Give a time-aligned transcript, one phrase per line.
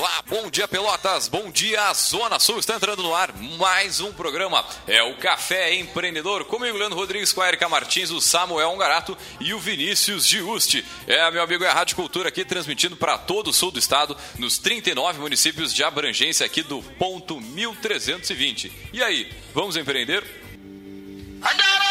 [0.00, 4.64] Olá, bom dia Pelotas, bom dia Zona Sul, está entrando no ar mais um programa,
[4.86, 9.52] é o Café Empreendedor, comigo Leandro Rodrigues, com a Erika Martins, o Samuel Ongarato e
[9.52, 10.82] o Vinícius Giusti.
[11.06, 14.16] É, meu amigo, é a Rádio Cultura aqui transmitindo para todo o sul do estado,
[14.38, 18.72] nos 39 municípios de abrangência aqui do ponto 1320.
[18.94, 20.24] E aí, vamos empreender?
[21.44, 21.90] É,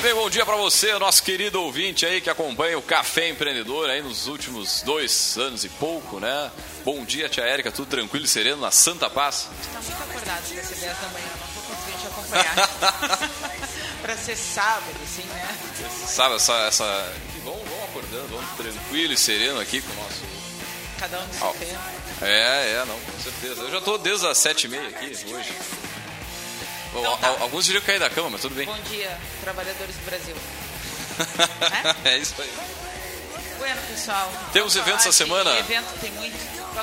[0.04, 4.02] bem, bom dia para você, nosso querido ouvinte aí que acompanha o Café Empreendedor aí
[4.02, 6.50] nos últimos dois anos e pouco, né?
[6.84, 9.48] Bom dia, tia Érica, tudo tranquilo e sereno na Santa Paz?
[9.72, 13.30] Tá muito acordado desse 10 da manhã, não tô conseguindo te acompanhar.
[14.02, 15.58] pra ser sábado, assim, né?
[16.06, 16.52] Sabe, essa.
[16.66, 17.12] essa...
[17.42, 20.20] Vamos, vamos acordando, vamos tranquilo e sereno aqui com o nosso.
[20.98, 21.80] Cada um no seu tempo.
[22.20, 23.62] É, é, não, com certeza.
[23.62, 25.54] Eu já tô desde as sete e meia aqui hoje.
[26.94, 27.28] Então tá.
[27.28, 28.66] al- Alguns diriam cair da cama, mas tudo bem.
[28.66, 30.36] Bom dia, trabalhadores do Brasil.
[32.04, 32.52] é isso aí.
[33.58, 34.30] Bueno, pessoal.
[34.52, 35.50] Temos eventos essa semana?
[35.58, 36.34] Evento tem muito.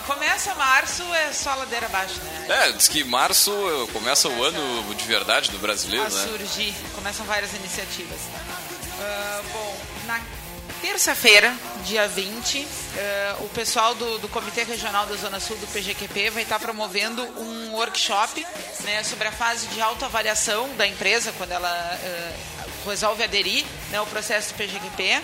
[0.08, 2.46] Começa março, é só ladeira abaixo, né?
[2.68, 6.28] É, diz que março eh, começa o ano de verdade do brasileiro, a né?
[6.28, 6.74] surgir.
[6.96, 8.20] Começam várias iniciativas.
[9.02, 10.22] Ah, bom, na
[10.82, 11.56] terça-feira,
[11.86, 16.44] dia 20, ah, o pessoal do, do Comitê Regional da Zona Sul do PGQP vai
[16.44, 18.46] estar promovendo um workshop
[18.84, 24.08] né, sobre a fase de autoavaliação da empresa, quando ela ah, resolve aderir né, ao
[24.08, 25.22] processo do PGQP.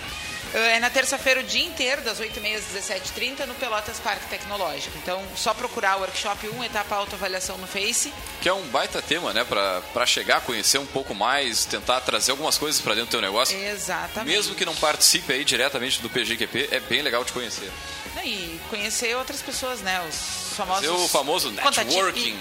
[0.54, 4.96] É na terça-feira o dia inteiro, das 8h30 às 17h30, no Pelotas Parque Tecnológico.
[4.96, 8.12] Então, só procurar o workshop 1, etapa autoavaliação no Face.
[8.40, 9.44] Que é um baita tema, né?
[9.44, 13.58] Pra chegar, conhecer um pouco mais, tentar trazer algumas coisas pra dentro do teu negócio.
[13.58, 14.34] Exatamente.
[14.34, 17.70] Mesmo que não participe aí diretamente do PGQP, é bem legal te conhecer.
[18.24, 20.00] E conhecer outras pessoas, né?
[20.08, 20.86] Os famosos.
[20.86, 22.36] Fazer o famoso networking.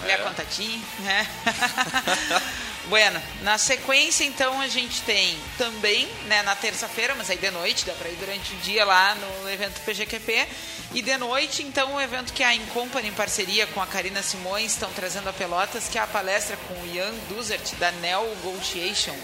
[0.00, 0.22] Mulher É.
[0.22, 1.26] contatinho, né?
[2.88, 7.84] bueno, na sequência, então, a gente tem também, né, na terça-feira, mas aí de noite,
[7.84, 10.46] dá para ir durante o dia lá no evento PGQP.
[10.94, 14.72] E de noite, então, o evento que a Incompany, em parceria com a Karina Simões,
[14.72, 19.16] estão trazendo a Pelotas, que é a palestra com o Ian Duzert, da Negotiation.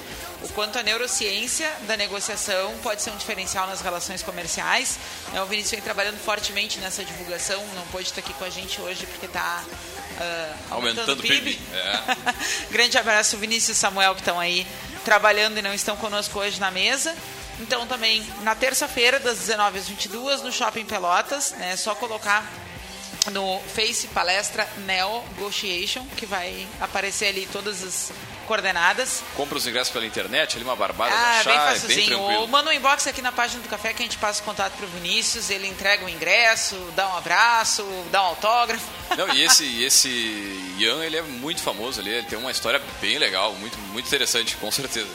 [0.42, 4.98] O quanto a neurociência da negociação pode ser um diferencial nas relações comerciais.
[5.32, 8.81] É, O Vinícius vem trabalhando fortemente nessa divulgação, não pôde estar aqui com a gente
[8.81, 9.62] hoje porque está
[10.70, 11.58] Aumentando o PIB.
[11.72, 12.16] É.
[12.70, 14.66] Grande abraço, Vinícius e Samuel, que estão aí
[15.04, 17.14] trabalhando e não estão conosco hoje na mesa.
[17.60, 22.50] Então, também na terça-feira, das 19 às 22 no Shopping Pelotas, é só colocar
[23.31, 29.22] no Face Palestra Negotiation, que vai aparecer ali todas as coordenadas.
[29.36, 32.20] Compra os ingressos pela internet, ali uma barbada Ah, bem achar, é bem facilzinho.
[32.20, 34.72] Ou manda um inbox aqui na página do café que a gente passa o contato
[34.75, 38.84] pro Vinícius, ele entrega o ingresso, dá um abraço, dá um autógrafo.
[39.16, 42.81] Não, e esse, e esse Ian, ele é muito famoso ali, ele tem uma história
[43.00, 45.08] bem legal, muito, muito interessante, com certeza.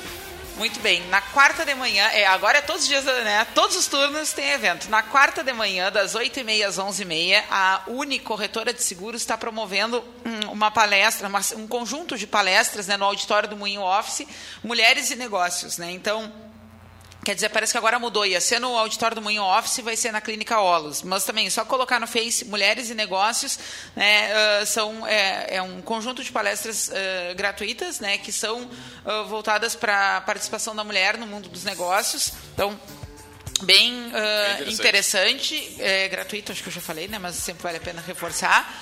[0.57, 1.06] Muito bem.
[1.07, 3.45] Na quarta de manhã, é, agora é todos os dias, né?
[3.54, 4.89] Todos os turnos tem evento.
[4.89, 10.04] Na quarta de manhã, das 8h30 às 11h30, a Uni Corretora de Seguros está promovendo
[10.25, 14.27] hum, uma palestra, uma- um conjunto de palestras né, no auditório do Moinho Office,
[14.63, 15.77] Mulheres e Negócios.
[15.77, 15.92] Né?
[15.92, 16.33] Então,
[17.27, 18.25] Quer dizer, parece que agora mudou.
[18.25, 21.01] Ia ser no auditório do Moinho Office, vai ser na Clínica Olos.
[21.01, 23.59] Mas também, só colocar no Face Mulheres e Negócios,
[23.94, 28.69] né, ah, são, é, é um conjunto de palestras ah, gratuitas, né, que são
[29.06, 32.31] ah, voltadas para a participação da mulher no mundo dos negócios.
[32.53, 32.79] Então,
[33.63, 34.09] bem,
[34.59, 38.01] Bem interessante, é gratuito, acho que eu já falei, né, mas sempre vale a pena
[38.07, 38.74] reforçar.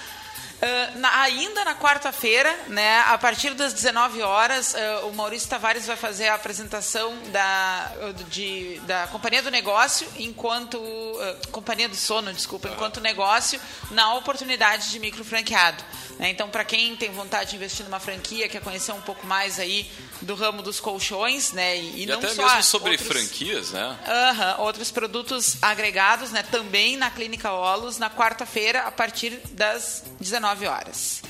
[0.56, 5.86] Uh, na, ainda na quarta-feira, né, a partir das 19 horas, uh, o Maurício Tavares
[5.86, 7.92] vai fazer a apresentação da,
[8.30, 10.78] de, da Companhia do Negócio, enquanto.
[10.78, 13.60] Uh, Companhia do Sono, desculpa, enquanto negócio,
[13.92, 15.84] na oportunidade de micro franqueado.
[16.20, 16.30] Né?
[16.30, 19.90] Então, para quem tem vontade de investir numa franquia, quer conhecer um pouco mais aí
[20.22, 21.78] do ramo dos colchões, né?
[21.78, 23.98] E, e não até só mesmo sobre outros, franquias, né?
[24.06, 26.44] Uh -huh, outros produtos agregados, né?
[26.44, 31.22] Também na Clínica Olos, na quarta-feira, a partir das 19 horas.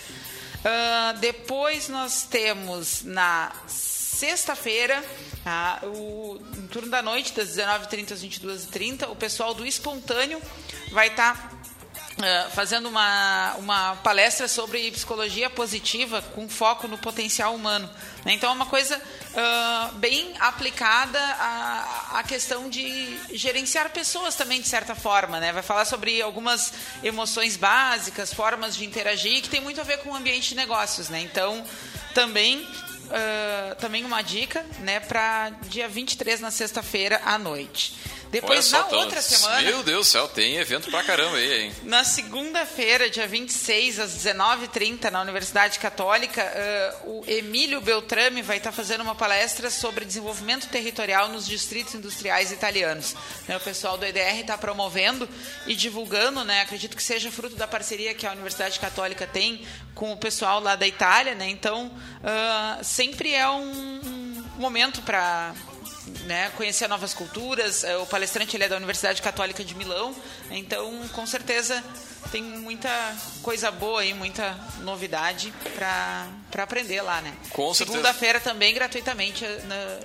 [0.66, 5.04] Uh, depois nós temos na sexta-feira,
[5.46, 10.42] ah, o no turno da noite, das 19h30 às 22h30, o pessoal do Espontâneo
[10.92, 11.55] vai estar tá
[12.16, 17.90] Uh, fazendo uma, uma palestra sobre psicologia positiva com foco no potencial humano.
[18.24, 18.32] Né?
[18.32, 24.68] Então, é uma coisa uh, bem aplicada à, à questão de gerenciar pessoas também, de
[24.70, 25.42] certa forma.
[25.42, 25.52] Né?
[25.52, 26.72] Vai falar sobre algumas
[27.04, 31.10] emoções básicas, formas de interagir, que tem muito a ver com o ambiente de negócios.
[31.10, 31.20] Né?
[31.20, 31.66] Então,
[32.14, 32.66] também
[33.06, 37.94] uh, também uma dica né, para dia 23, na sexta-feira, à noite.
[38.42, 39.62] Depois, na outra semana.
[39.62, 41.76] Meu Deus do céu, tem evento pra caramba aí, hein?
[41.84, 46.44] Na segunda-feira, dia 26, às 19h30, na Universidade Católica,
[47.06, 52.52] uh, o Emílio Beltrame vai estar fazendo uma palestra sobre desenvolvimento territorial nos distritos industriais
[52.52, 53.16] italianos.
[53.48, 55.30] Né, o pessoal do EDR está promovendo
[55.66, 56.62] e divulgando, né?
[56.62, 60.76] Acredito que seja fruto da parceria que a Universidade Católica tem com o pessoal lá
[60.76, 61.50] da Itália, né?
[61.50, 65.54] Então, uh, sempre é um momento para
[66.26, 67.84] né, conhecer novas culturas.
[67.84, 70.16] É, o palestrante ele é da Universidade Católica de Milão,
[70.52, 71.84] então com certeza
[72.32, 72.90] tem muita
[73.42, 76.28] coisa boa aí, muita novidade para
[76.64, 77.34] aprender lá, né?
[77.50, 80.00] Com Segunda-feira também gratuitamente na,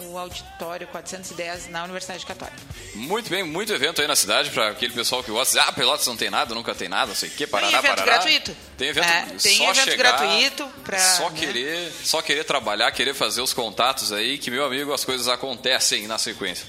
[0.00, 2.56] no auditório 410 na Universidade Católica.
[2.94, 5.60] Muito bem, muito evento aí na cidade para aquele pessoal que gosta.
[5.60, 7.98] Ah, Pelotas não tem nada, nunca tem nada, não sei o que, parará, Tem evento
[7.98, 8.12] parará.
[8.12, 8.56] gratuito.
[8.76, 11.38] Tem evento, é, tem só evento chegar, gratuito para só né?
[11.38, 16.06] querer, só querer trabalhar, querer fazer os contatos aí, que meu amigo, as coisas acontecem
[16.06, 16.66] na sequência.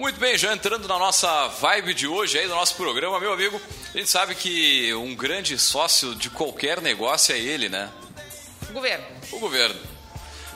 [0.00, 3.60] Muito bem, já entrando na nossa vibe de hoje aí do nosso programa, meu amigo,
[3.94, 7.90] a gente sabe que um grande sócio de qualquer negócio é ele, né?
[8.70, 9.04] O governo.
[9.30, 9.78] O governo.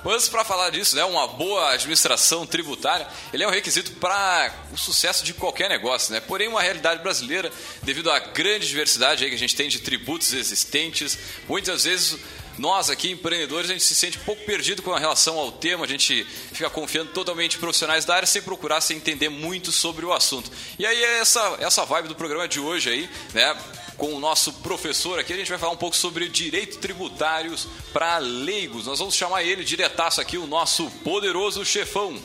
[0.02, 4.78] Mas para falar disso, né, uma boa administração tributária, ele é um requisito para o
[4.78, 6.20] sucesso de qualquer negócio, né?
[6.20, 7.52] Porém, uma realidade brasileira,
[7.82, 12.18] devido à grande diversidade aí que a gente tem de tributos existentes, muitas vezes
[12.58, 15.88] nós aqui, empreendedores, a gente se sente um pouco perdido com relação ao tema, a
[15.88, 20.12] gente fica confiando totalmente em profissionais da área sem procurar se entender muito sobre o
[20.12, 20.50] assunto.
[20.78, 23.56] E aí é essa, essa vibe do programa de hoje aí, né?
[23.96, 28.18] Com o nosso professor aqui, a gente vai falar um pouco sobre direito tributários para
[28.18, 28.86] leigos.
[28.86, 32.20] Nós vamos chamar ele diretaço aqui, o nosso poderoso chefão.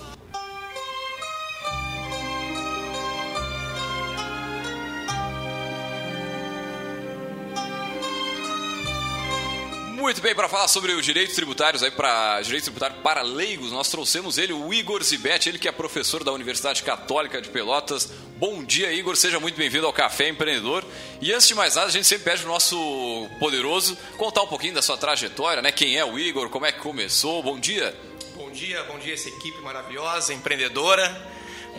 [10.00, 13.90] Muito bem, para falar sobre os direitos tributários aí para direito tributário para leigos, nós
[13.90, 18.10] trouxemos ele, o Igor Zibete, ele que é professor da Universidade Católica de Pelotas.
[18.38, 20.86] Bom dia, Igor, seja muito bem-vindo ao Café Empreendedor.
[21.22, 24.74] E antes de mais nada, a gente sempre pede o nosso poderoso contar um pouquinho
[24.74, 25.70] da sua trajetória, né?
[25.72, 27.44] Quem é o Igor, como é que começou?
[27.44, 27.94] Bom dia.
[28.36, 31.28] Bom dia, bom dia essa equipe maravilhosa, empreendedora.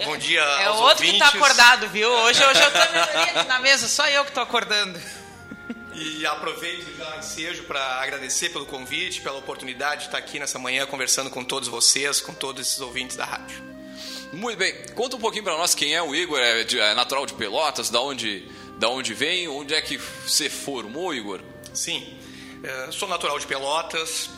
[0.05, 1.11] Bom dia É aos o outro ouvintes.
[1.22, 2.08] que está acordado, viu?
[2.08, 5.00] Hoje, hoje eu tô aqui na mesa, só eu que tô acordando.
[5.94, 10.87] E aproveito já ensejo para agradecer pelo convite, pela oportunidade de estar aqui nessa manhã
[10.87, 13.62] conversando com todos vocês, com todos esses ouvintes da rádio.
[14.32, 17.26] Muito bem, conta um pouquinho para nós quem é o Igor, é, de- é natural
[17.26, 18.46] de Pelotas, da onde,
[18.79, 21.41] da onde vem, onde é que você formou, Igor?
[21.74, 22.17] Sim,
[22.62, 24.31] eh, sou natural de Pelotas.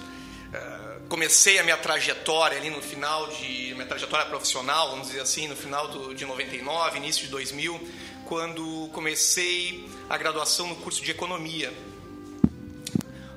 [0.52, 5.46] eh, Comecei a minha trajetória ali no final de minha trajetória profissional, vamos dizer assim,
[5.46, 7.78] no final do, de 99, início de 2000,
[8.32, 11.70] quando comecei a graduação no curso de economia.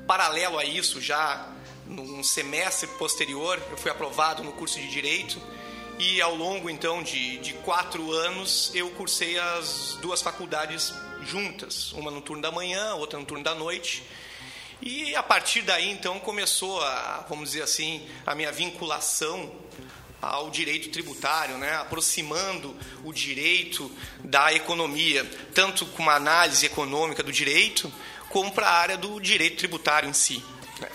[0.07, 1.53] Paralelo a isso, já
[1.85, 5.37] num semestre posterior, eu fui aprovado no curso de direito
[5.99, 10.93] e ao longo então de, de quatro anos eu cursei as duas faculdades
[11.25, 14.01] juntas, uma no turno da manhã, outra no turno da noite.
[14.81, 19.51] E a partir daí então começou a, vamos dizer assim, a minha vinculação
[20.21, 21.75] ao direito tributário, né?
[21.75, 23.91] aproximando o direito
[24.23, 27.91] da economia, tanto com uma análise econômica do direito,
[28.29, 30.43] como para a área do direito tributário em si.
[30.79, 30.89] né?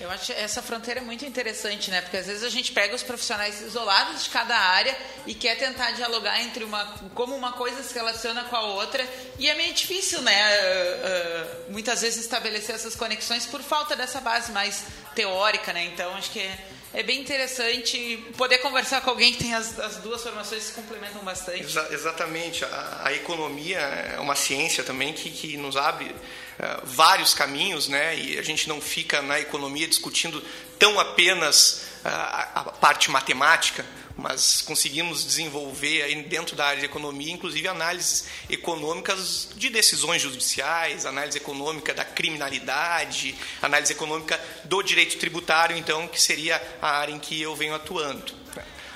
[0.00, 2.00] Eu acho essa fronteira é muito interessante, né?
[2.00, 4.96] Porque às vezes a gente pega os profissionais isolados de cada área
[5.26, 9.06] e quer tentar dialogar entre uma como uma coisa se relaciona com a outra
[9.38, 10.40] e é meio difícil, né?
[10.42, 14.84] Uh, uh, muitas vezes estabelecer essas conexões por falta dessa base mais
[15.14, 15.84] teórica, né?
[15.84, 16.58] Então acho que é,
[16.92, 21.22] é bem interessante poder conversar com alguém que tem as, as duas formações se complementam
[21.22, 21.62] bastante.
[21.62, 22.64] Exa- exatamente.
[22.64, 28.16] A, a economia é uma ciência também que, que nos abre uh, vários caminhos, né?
[28.18, 30.42] E a gente não fica na economia discutindo
[30.78, 33.86] tão apenas uh, a parte matemática,
[34.20, 41.06] mas conseguimos desenvolver aí dentro da área de economia, inclusive análises econômicas de decisões judiciais,
[41.06, 47.18] análise econômica da criminalidade, análise econômica do direito tributário, então, que seria a área em
[47.18, 48.34] que eu venho atuando.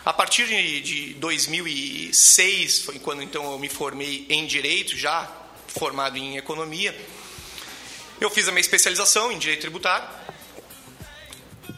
[0.05, 0.47] A partir
[0.83, 5.31] de 2006, foi quando então eu me formei em direito, já
[5.69, 6.95] formado em economia,
[8.21, 10.07] eu fiz a minha especialização em direito tributário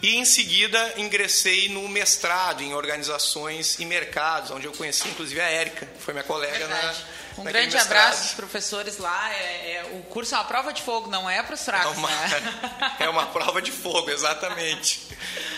[0.02, 5.48] e em seguida ingressei no mestrado em organizações e mercados, onde eu conheci inclusive a
[5.48, 6.98] Érica, que foi minha colega Verdade.
[6.98, 7.16] na.
[7.38, 7.98] Um grande mestrado.
[7.98, 9.32] abraço aos professores lá.
[9.34, 11.92] É, é, o curso é uma prova de fogo, não é para os fracos.
[11.92, 12.94] É uma, né?
[13.00, 15.06] é uma prova de fogo, exatamente.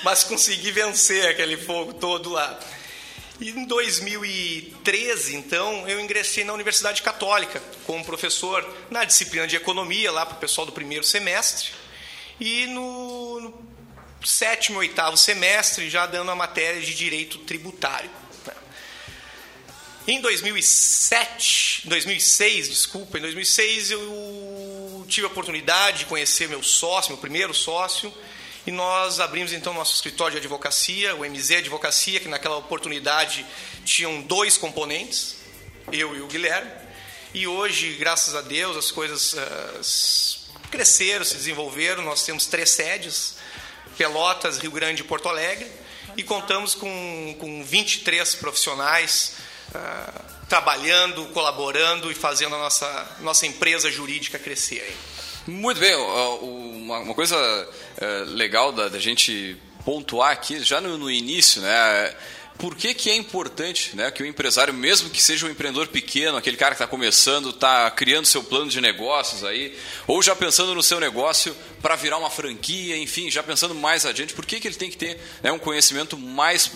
[0.03, 2.59] Mas consegui vencer aquele fogo todo lá.
[3.41, 10.11] E em 2013, então, eu ingressei na Universidade Católica como professor na disciplina de economia,
[10.11, 11.71] lá para o pessoal do primeiro semestre.
[12.41, 13.68] E no, no
[14.25, 18.11] sétimo, oitavo semestre, já dando a matéria de direito tributário.
[20.07, 27.21] Em 2007, 2006, desculpa, em 2006 eu tive a oportunidade de conhecer meu sócio, meu
[27.21, 28.13] primeiro sócio,
[28.67, 33.45] e nós abrimos então nosso escritório de advocacia, o MZ Advocacia, que naquela oportunidade
[33.85, 35.37] tinham dois componentes,
[35.93, 36.71] eu e o Guilherme.
[37.35, 42.03] E hoje, graças a Deus, as coisas uh, cresceram, se desenvolveram.
[42.03, 43.37] Nós temos três sedes,
[43.99, 45.67] Pelotas, Rio Grande e Porto Alegre.
[46.17, 49.35] E contamos com, com 23 profissionais
[49.71, 54.81] uh, trabalhando, colaborando e fazendo a nossa, nossa empresa jurídica crescer.
[54.81, 54.97] Aí.
[55.47, 57.37] Muito bem, uma coisa
[57.97, 62.15] eh, legal da, gente pontuar aqui, já no, no início, né?
[62.59, 66.37] Por que, que é importante né, que o empresário, mesmo que seja um empreendedor pequeno,
[66.37, 70.75] aquele cara que está começando, está criando seu plano de negócios aí, ou já pensando
[70.75, 74.67] no seu negócio para virar uma franquia, enfim, já pensando mais adiante, por que, que
[74.67, 76.73] ele tem que ter né, um conhecimento mais,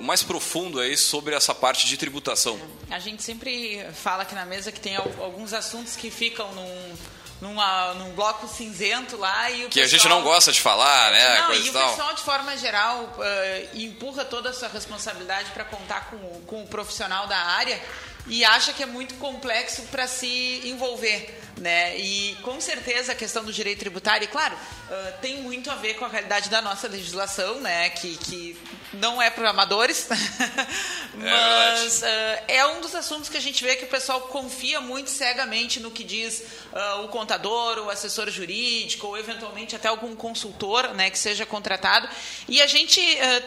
[0.00, 2.60] mais profundo aí sobre essa parte de tributação?
[2.90, 6.96] A gente sempre fala aqui na mesa que tem alguns assuntos que ficam num
[7.40, 9.84] numa, num bloco cinzento lá e o que pessoal...
[9.84, 11.38] a gente não gosta de falar, né?
[11.38, 15.64] Não, Coisa e o pessoal de forma geral uh, empurra toda a sua responsabilidade para
[15.64, 17.80] contar com, com o profissional da área
[18.26, 21.40] e acha que é muito complexo para se envolver.
[21.56, 21.98] Né?
[21.98, 25.94] E com certeza a questão do direito tributário, e claro, uh, tem muito a ver
[25.94, 27.90] com a realidade da nossa legislação, né?
[27.90, 28.56] que, que
[28.94, 30.08] não é para amadores,
[31.14, 34.80] mas é, uh, é, um dos assuntos que a gente vê que o pessoal confia
[34.80, 36.42] muito cegamente no que diz
[36.72, 42.08] uh, o contador, o assessor jurídico, ou eventualmente até algum consultor né, que seja contratado.
[42.48, 43.00] E a gente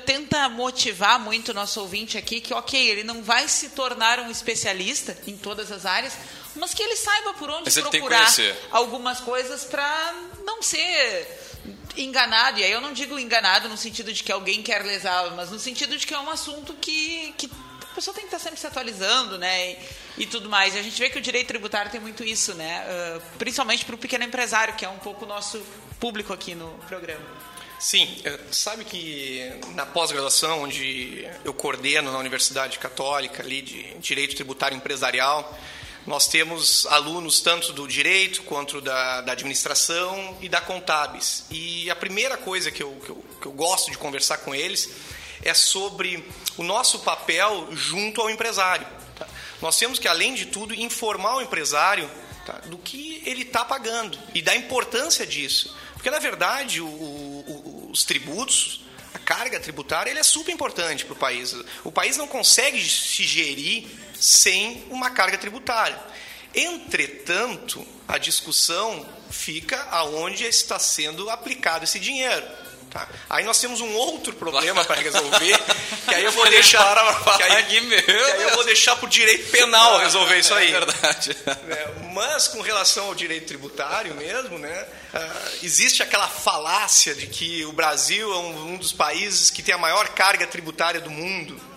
[0.06, 4.30] tenta motivar muito o nosso ouvinte aqui que, ok, ele não vai se tornar um
[4.30, 6.14] especialista em todas as áreas,
[6.56, 8.32] mas que ele saiba por onde procurar
[8.72, 10.14] algumas coisas para
[10.46, 11.28] não ser
[11.98, 12.60] enganado.
[12.60, 15.60] E aí eu não digo enganado no sentido de que alguém quer lesá-lo, mas no
[15.60, 17.50] sentido de que é um assunto que, que
[17.82, 19.72] a pessoa tem que estar sempre se atualizando, né?
[19.72, 19.78] E,
[20.20, 20.76] e, tudo mais.
[20.76, 22.84] E a gente vê que o direito tributário tem muito isso, né?
[22.88, 25.62] Uh, principalmente para o pequeno empresário, que é um pouco o nosso
[26.00, 27.24] público aqui no programa.
[27.80, 34.36] Sim, é, sabe que na pós-graduação, onde eu coordeno na Universidade Católica ali de Direito
[34.36, 35.54] Tributário Empresarial,
[36.06, 41.46] nós temos alunos tanto do direito quanto da, da administração e da contábeis.
[41.50, 44.90] E a primeira coisa que eu, que, eu, que eu gosto de conversar com eles
[45.42, 46.24] é sobre
[46.58, 48.86] o nosso papel junto ao empresário.
[49.16, 49.28] Tá?
[49.62, 52.10] Nós temos que, além de tudo, informar o empresário
[52.46, 52.54] tá?
[52.66, 55.74] do que ele está pagando e da importância disso.
[55.94, 58.82] Porque, na verdade, o, o, os tributos,
[59.14, 61.56] a carga tributária, ele é super importante para o país.
[61.84, 63.88] O país não consegue se gerir
[64.24, 66.00] sem uma carga tributária.
[66.56, 72.46] Entretanto, a discussão fica aonde está sendo aplicado esse dinheiro.
[72.90, 73.06] Tá?
[73.30, 75.60] Aí nós temos um outro problema para resolver,
[76.08, 76.96] que aí eu vou deixar
[77.36, 80.70] que aí, que aí eu vou deixar para o direito penal resolver isso aí.
[80.70, 81.36] É verdade.
[81.46, 87.66] É, mas com relação ao direito tributário mesmo, né, uh, existe aquela falácia de que
[87.66, 91.73] o Brasil é um dos países que tem a maior carga tributária do mundo.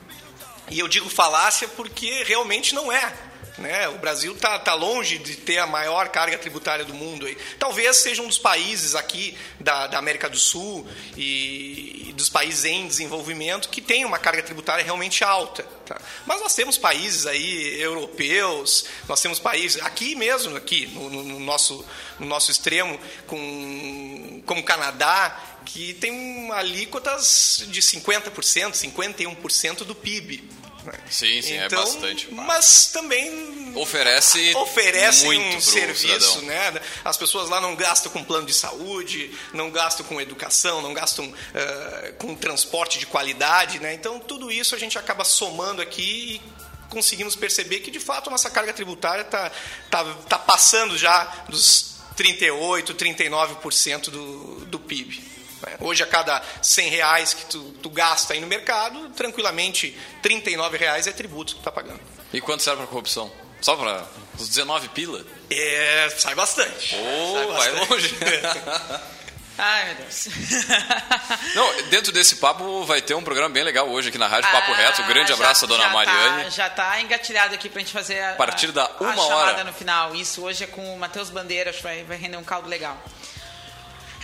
[0.70, 3.12] E eu digo falácia porque realmente não é.
[3.58, 3.88] Né?
[3.88, 7.26] O Brasil está tá longe de ter a maior carga tributária do mundo.
[7.26, 7.36] Aí.
[7.58, 10.86] Talvez seja um dos países aqui da, da América do Sul
[11.16, 15.62] e, e, dos países em desenvolvimento que tem uma carga tributária realmente alta.
[15.86, 15.98] Tá?
[16.26, 21.40] Mas nós temos países aí europeus, nós temos países aqui mesmo, aqui no, no, no
[21.40, 21.84] nosso,
[22.18, 30.65] no nosso extremo, com, como o Canadá, que tem alíquotas de 50%, 51% do PIB.
[30.86, 30.92] Né?
[31.10, 32.32] Sim, sim, então, é bastante.
[32.32, 36.80] Mas também oferece, oferece um serviço, né?
[37.04, 41.26] As pessoas lá não gastam com plano de saúde, não gastam com educação, não gastam
[41.26, 43.94] uh, com transporte de qualidade, né?
[43.94, 46.42] Então tudo isso a gente acaba somando aqui e
[46.88, 49.50] conseguimos perceber que de fato a nossa carga tributária está
[49.90, 55.36] tá, tá passando já dos 38, 39% do, do PIB.
[55.80, 61.06] Hoje, a cada 100 reais que tu, tu gasta aí no mercado, tranquilamente 39 reais
[61.06, 62.00] é tributo que tu está pagando.
[62.32, 63.30] E quanto serve para corrupção?
[63.60, 64.04] Só para
[64.38, 65.24] os 19 pila?
[65.50, 66.94] É, sai bastante.
[66.96, 67.90] Oh, sai vai bastante.
[67.92, 68.14] longe.
[69.58, 70.28] Ai, meu Deus.
[71.54, 74.70] Não, dentro desse papo vai ter um programa bem legal hoje aqui na Rádio Papo
[74.72, 75.00] Ah, Reto.
[75.00, 76.44] Um grande já- abraço à dona já Mariane.
[76.44, 79.16] Tá, já tá engatilhado aqui pra gente fazer a, A partir da a- uma a
[79.16, 79.64] chamada hora.
[79.64, 80.14] no final.
[80.14, 83.02] Isso, hoje é com o Matheus Bandeira, acho que vai, vai render um caldo legal.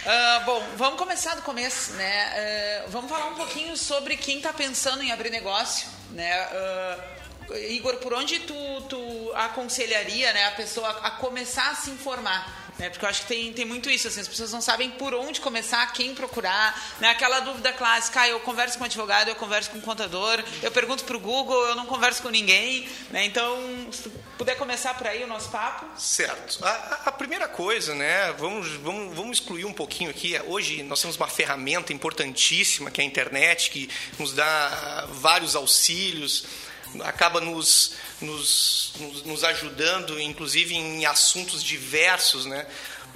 [0.05, 2.83] Ah, bom, vamos começar do começo, né?
[2.85, 6.33] Ah, vamos falar um pouquinho sobre quem está pensando em abrir negócio, né?
[6.33, 6.99] Ah,
[7.69, 8.55] Igor, por onde tu,
[8.89, 12.62] tu aconselharia né, a pessoa a começar a se informar?
[12.79, 12.89] Né?
[12.89, 15.41] Porque eu acho que tem, tem muito isso, assim, as pessoas não sabem por onde
[15.41, 17.11] começar, quem procurar, né?
[17.11, 20.71] aquela dúvida clássica, ah, eu converso com um advogado, eu converso com um contador, eu
[20.73, 23.25] pergunto para o Google, eu não converso com ninguém, né?
[23.27, 23.59] Então,
[23.93, 25.87] se puder começar por aí o nosso papo.
[26.01, 26.65] Certo.
[26.65, 28.33] A, a- primeira coisa, né?
[28.39, 30.41] Vamos, vamos, vamos excluir um pouquinho aqui.
[30.47, 33.89] Hoje nós temos uma ferramenta importantíssima que é a internet, que
[34.19, 36.47] nos dá vários auxílios,
[37.05, 38.93] acaba nos, nos,
[39.25, 42.67] nos, ajudando, inclusive em assuntos diversos, né?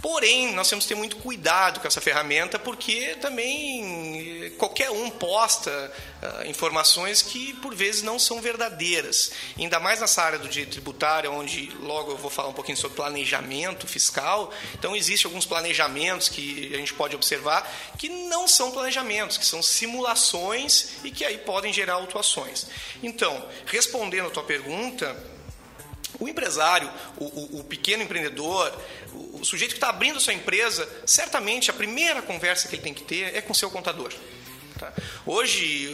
[0.00, 5.10] Porém, nós temos que ter muito cuidado com essa ferramenta, porque também eh, qualquer um
[5.10, 9.32] posta ah, informações que por vezes não são verdadeiras.
[9.58, 12.96] Ainda mais nessa área do direito tributário, onde logo eu vou falar um pouquinho sobre
[12.96, 14.52] planejamento fiscal.
[14.74, 19.62] Então, existem alguns planejamentos que a gente pode observar que não são planejamentos, que são
[19.62, 22.66] simulações e que aí podem gerar autuações.
[23.02, 25.16] Então, respondendo a tua pergunta,
[26.18, 28.72] o empresário, o, o- o pequeno empreendedor,
[29.12, 32.94] o, o sujeito que está abrindo sua empresa, certamente a primeira conversa que ele tem
[32.94, 34.12] que ter é com seu contador.
[34.78, 34.92] tá?
[35.26, 35.90] Hoje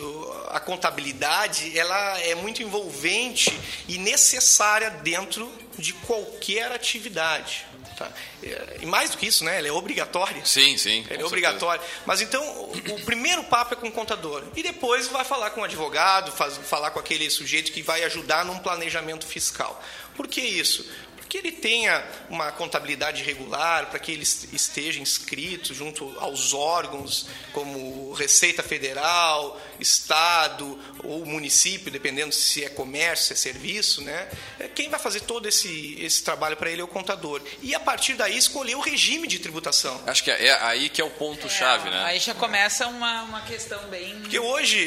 [0.51, 3.53] a contabilidade ela é muito envolvente
[3.89, 7.67] e necessária dentro de qualquer atividade.
[7.97, 8.11] Tá?
[8.43, 9.59] É, E mais do que isso, né?
[9.59, 10.45] ela é obrigatória.
[10.45, 11.05] Sim, sim.
[11.05, 11.83] Com é obrigatório.
[12.07, 14.43] Mas então, o, o primeiro papo é com o contador.
[14.57, 18.45] E depois vai falar com o advogado, faz- falar com aquele sujeito que vai ajudar
[18.45, 19.83] num planejamento fiscal.
[20.17, 20.87] Por que isso?
[21.17, 27.27] Porque ele tenha uma contabilidade regular, para que ele est- esteja inscrito junto aos órgãos
[27.55, 34.29] como Receita Federal, Estado ou município, dependendo se é comércio, se é serviço, né?
[34.59, 37.43] É, Quem vai fazer todo esse, esse trabalho para ele é o contador.
[37.61, 40.01] E a partir daí escolher o regime de tributação.
[40.07, 42.05] Acho que é, é aí que é o ponto-chave, É, né?
[42.05, 44.21] Aí já começa uma, uma questão bem.
[44.21, 44.79] Porque hoje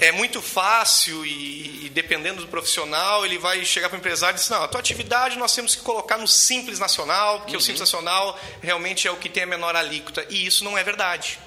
[0.00, 4.36] é, é muito fácil e, e dependendo do profissional, ele vai chegar para o empresário
[4.36, 7.60] e dizer, não, a tua atividade nós temos que colocar no Simples Nacional, porque o
[7.60, 10.26] Simples Nacional realmente é o que tem a menor alíquota.
[10.30, 11.38] E isso não é verdade.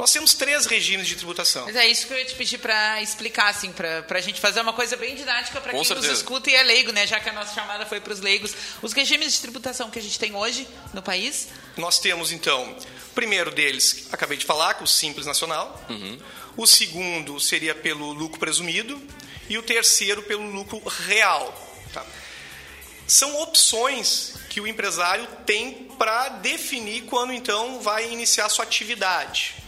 [0.00, 1.66] Nós temos três regimes de tributação.
[1.66, 4.62] Mas é isso que eu ia te pedir para explicar, assim, para a gente fazer
[4.62, 6.08] uma coisa bem didática para Com quem certeza.
[6.08, 7.06] nos escuta e é leigo, né?
[7.06, 8.54] Já que a nossa chamada foi para os leigos.
[8.80, 11.48] Os regimes de tributação que a gente tem hoje no país.
[11.76, 12.74] Nós temos, então,
[13.10, 15.78] o primeiro deles, acabei de falar, é o Simples Nacional.
[16.56, 18.98] O segundo seria pelo lucro presumido.
[19.50, 21.52] E o terceiro pelo lucro real.
[21.92, 22.06] tá?
[23.06, 29.59] São opções que o empresário tem para definir quando, então, vai iniciar sua atividade.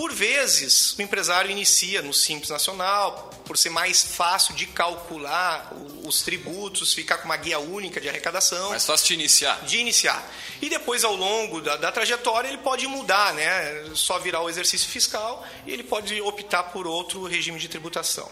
[0.00, 6.22] Por vezes, o empresário inicia no Simples Nacional, por ser mais fácil de calcular os
[6.22, 9.62] tributos, ficar com uma guia única de arrecadação Mas fácil de iniciar.
[9.66, 10.26] de iniciar.
[10.62, 13.90] E depois, ao longo da, da trajetória, ele pode mudar, né?
[13.94, 18.26] Só virar o exercício fiscal e ele pode optar por outro regime de tributação.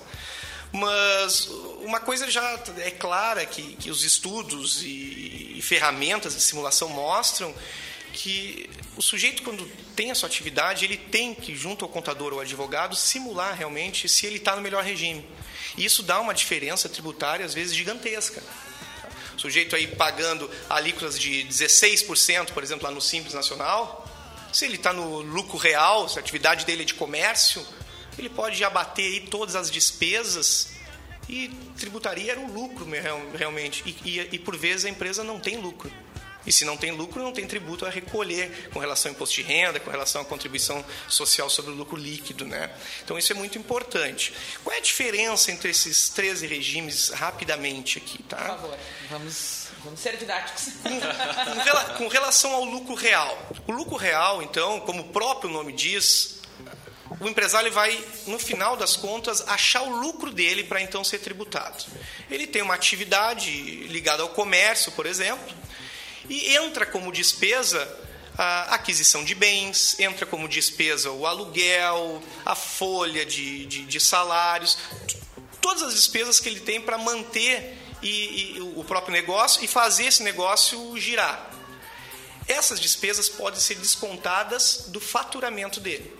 [0.73, 1.49] Mas
[1.83, 7.55] uma coisa já é clara que, que os estudos e, e ferramentas de simulação mostram
[8.13, 12.41] que o sujeito, quando tem a sua atividade, ele tem que, junto ao contador ou
[12.41, 15.25] advogado, simular realmente se ele está no melhor regime.
[15.77, 18.43] E isso dá uma diferença tributária, às vezes, gigantesca.
[19.37, 24.05] O sujeito aí pagando alíquotas de 16%, por exemplo, lá no Simples Nacional,
[24.53, 27.65] se ele está no lucro real, se a atividade dele é de comércio,
[28.19, 30.71] ele pode abater aí todas as despesas
[31.29, 33.83] e tributaria era o lucro real- realmente.
[33.87, 35.93] E, e, e por vezes a empresa não tem lucro.
[36.49, 39.43] E se não tem lucro, não tem tributo a recolher com relação ao imposto de
[39.43, 42.47] renda, com relação à contribuição social sobre o lucro líquido.
[42.47, 42.71] Né?
[43.05, 44.33] Então isso é muito importante.
[44.65, 48.23] Qual é a diferença entre esses 13 regimes rapidamente aqui?
[48.23, 48.37] Tá?
[48.39, 48.79] Por favor,
[49.11, 50.73] vamos, vamos ser didáticos.
[50.83, 53.51] com, rela- com relação ao lucro real.
[53.67, 56.41] O lucro real, então, como o próprio nome diz,
[57.21, 61.85] o empresário vai, no final das contas, achar o lucro dele para então ser tributado.
[62.31, 63.51] Ele tem uma atividade
[63.89, 65.57] ligada ao comércio, por exemplo,
[66.29, 67.87] e entra como despesa
[68.37, 74.79] a aquisição de bens, entra como despesa o aluguel, a folha de, de, de salários,
[75.61, 80.07] todas as despesas que ele tem para manter e, e, o próprio negócio e fazer
[80.07, 81.51] esse negócio girar.
[82.47, 86.17] Essas despesas podem ser descontadas do faturamento dele.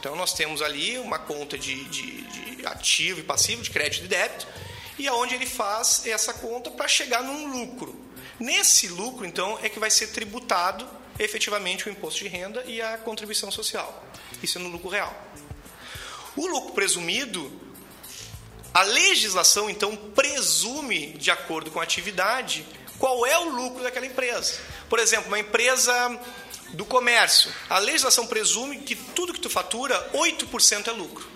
[0.00, 4.08] Então nós temos ali uma conta de, de, de ativo e passivo, de crédito e
[4.08, 4.46] débito,
[4.98, 7.94] e aonde ele faz essa conta para chegar num lucro.
[8.42, 10.84] Nesse lucro, então, é que vai ser tributado
[11.16, 14.04] efetivamente o imposto de renda e a contribuição social.
[14.42, 15.16] Isso é no lucro real.
[16.34, 17.52] O lucro presumido,
[18.74, 22.66] a legislação então presume, de acordo com a atividade,
[22.98, 24.60] qual é o lucro daquela empresa.
[24.88, 25.94] Por exemplo, uma empresa
[26.70, 31.30] do comércio, a legislação presume que tudo que tu fatura, 8% é lucro.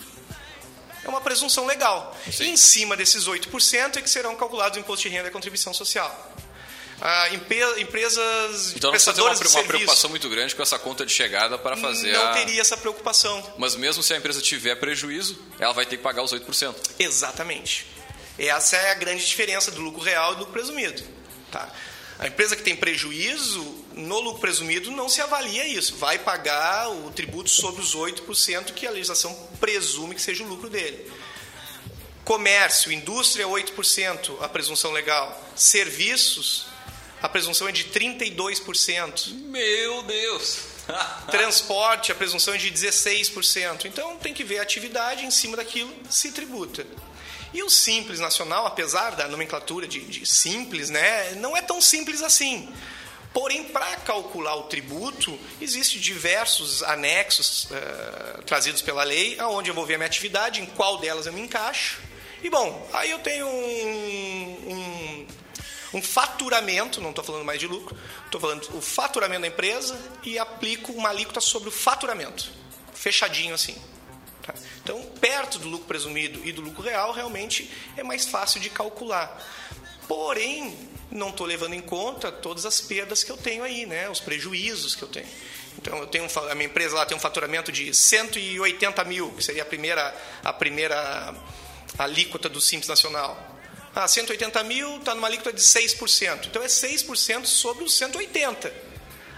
[1.04, 2.18] É uma presunção legal.
[2.32, 2.48] Sim.
[2.48, 5.72] Em cima desses 8% é que serão calculados o imposto de renda e a contribuição
[5.72, 6.35] social
[7.00, 7.28] ah,
[7.78, 11.58] empresas então não precisa ter uma, uma preocupação muito grande com essa conta de chegada
[11.58, 12.32] para fazer não a...
[12.32, 13.54] teria essa preocupação.
[13.58, 17.86] Mas mesmo se a empresa tiver prejuízo ela vai ter que pagar os 8% exatamente.
[18.38, 21.02] Essa é a grande diferença do lucro real e do lucro presumido
[21.50, 21.72] tá?
[22.18, 25.96] A empresa que tem prejuízo no lucro presumido não se avalia isso.
[25.96, 30.70] Vai pagar o tributo sobre os 8% que a legislação presume que seja o lucro
[30.70, 31.10] dele.
[32.24, 35.44] Comércio, indústria, 8%, a presunção legal.
[35.54, 36.66] Serviços,
[37.22, 39.32] a presunção é de 32%.
[39.32, 40.76] Meu Deus!
[41.30, 43.86] Transporte, a presunção é de 16%.
[43.86, 46.86] Então tem que ver a atividade em cima daquilo se tributa.
[47.52, 52.22] E o simples nacional, apesar da nomenclatura de, de simples, né, não é tão simples
[52.22, 52.68] assim.
[53.32, 59.84] Porém, para calcular o tributo, existem diversos anexos uh, trazidos pela lei, aonde eu vou
[59.84, 62.00] ver a minha atividade, em qual delas eu me encaixo.
[62.42, 65.26] E bom, aí eu tenho um, um
[65.92, 70.38] um faturamento, não estou falando mais de lucro, estou falando o faturamento da empresa e
[70.38, 72.50] aplico uma alíquota sobre o faturamento,
[72.92, 73.76] fechadinho assim.
[74.42, 74.54] Tá?
[74.82, 79.42] Então, perto do lucro presumido e do lucro real, realmente é mais fácil de calcular.
[80.06, 80.76] Porém,
[81.10, 84.08] não estou levando em conta todas as perdas que eu tenho aí, né?
[84.08, 85.26] os prejuízos que eu tenho.
[85.78, 89.62] Então, eu tenho a minha empresa lá tem um faturamento de 180 mil, que seria
[89.62, 91.34] a primeira, a primeira
[91.98, 93.55] alíquota do Simples Nacional.
[93.96, 96.48] Ah, 180 mil está numa alíquota de 6%.
[96.48, 98.70] Então é 6% sobre os 180.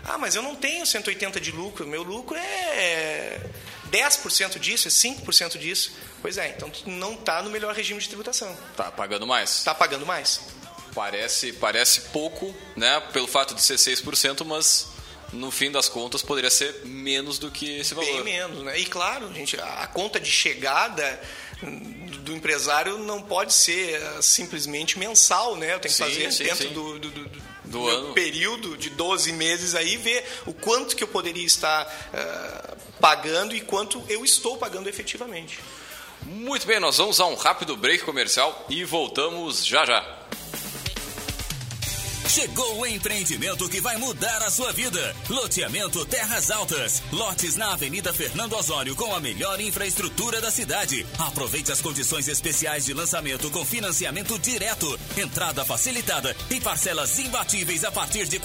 [0.05, 1.87] Ah, mas eu não tenho 180 de lucro.
[1.87, 3.41] Meu lucro é
[3.89, 5.93] 10% disso, é 5% disso.
[6.21, 8.53] Pois é, então tu não está no melhor regime de tributação.
[8.73, 9.59] Está pagando mais.
[9.59, 10.41] Está pagando mais.
[10.93, 13.01] Parece, parece pouco, né?
[13.13, 14.89] Pelo fato de ser 6%, mas
[15.33, 18.25] no fim das contas poderia ser menos do que esse valor.
[18.25, 18.77] Bem menos, né?
[18.77, 21.21] E claro, gente, a conta de chegada
[22.21, 25.75] do empresário não pode ser uh, simplesmente mensal, né?
[25.75, 26.75] Eu tenho que sim, fazer sim, dentro sim.
[26.75, 27.31] do, do, do,
[27.65, 28.15] do ano.
[28.15, 33.61] período de 12 meses aí, ver o quanto que eu poderia estar uh, pagando e
[33.61, 35.59] quanto eu estou pagando efetivamente.
[36.23, 40.18] Muito bem, nós vamos a um rápido break comercial e voltamos já já.
[42.39, 45.17] Chegou o empreendimento que vai mudar a sua vida.
[45.29, 47.03] Loteamento Terras Altas.
[47.11, 51.05] Lotes na Avenida Fernando Osório com a melhor infraestrutura da cidade.
[51.19, 57.91] Aproveite as condições especiais de lançamento com financiamento direto, entrada facilitada e parcelas imbatíveis a
[57.91, 58.39] partir de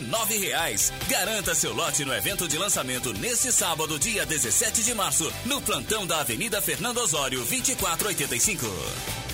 [0.00, 0.92] nove reais.
[1.08, 6.04] Garanta seu lote no evento de lançamento neste sábado, dia 17 de março, no plantão
[6.04, 9.33] da Avenida Fernando Osório, 2485.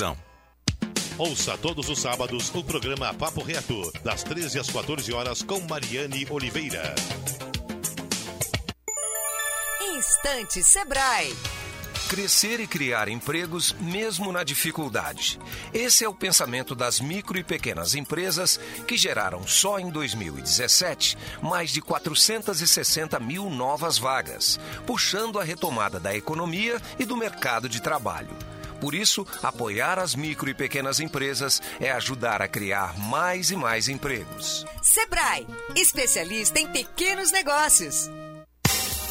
[1.17, 6.25] Ouça todos os sábados o programa Papo Reto, das 13 às 14 horas, com Mariane
[6.29, 6.95] Oliveira.
[9.95, 11.35] Instante Sebrae.
[12.09, 15.39] Crescer e criar empregos mesmo na dificuldade.
[15.71, 21.69] Esse é o pensamento das micro e pequenas empresas que geraram só em 2017 mais
[21.69, 28.35] de 460 mil novas vagas, puxando a retomada da economia e do mercado de trabalho.
[28.81, 33.87] Por isso, apoiar as micro e pequenas empresas é ajudar a criar mais e mais
[33.87, 34.65] empregos.
[34.81, 38.09] Sebrae, especialista em pequenos negócios.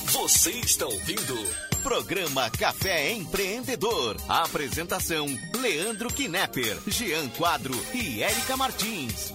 [0.06, 1.36] Você está ouvindo
[1.84, 4.16] Programa Café Empreendedor.
[4.28, 9.32] A apresentação: Leandro Knepper, Jean Quadro e Érica Martins.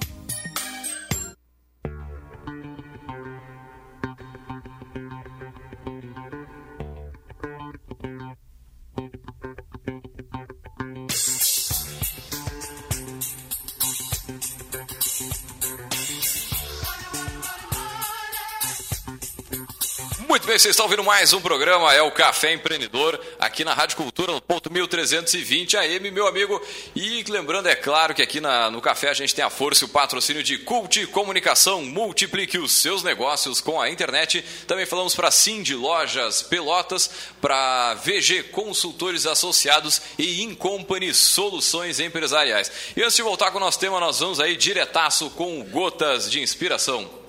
[20.55, 24.31] Bem, vocês estão ouvindo mais um programa, é o Café Empreendedor, aqui na Rádio Cultura,
[24.31, 26.61] no ponto 1320 AM, meu amigo.
[26.95, 29.85] E lembrando, é claro, que aqui na, no Café a gente tem a força e
[29.85, 31.83] o patrocínio de Cult Comunicação.
[31.83, 34.45] Multiplique os seus negócios com a internet.
[34.65, 35.29] Também falamos para
[35.61, 37.09] de Lojas Pelotas,
[37.41, 42.71] para VG Consultores Associados e Incompany Soluções Empresariais.
[42.95, 46.39] E antes de voltar com o nosso tema, nós vamos aí diretaço com gotas de
[46.39, 47.24] inspiração.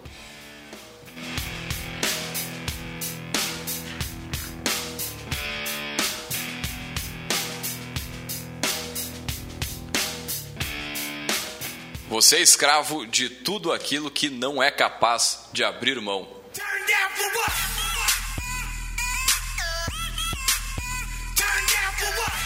[12.17, 16.27] Você é escravo de tudo aquilo que não é capaz de abrir mão.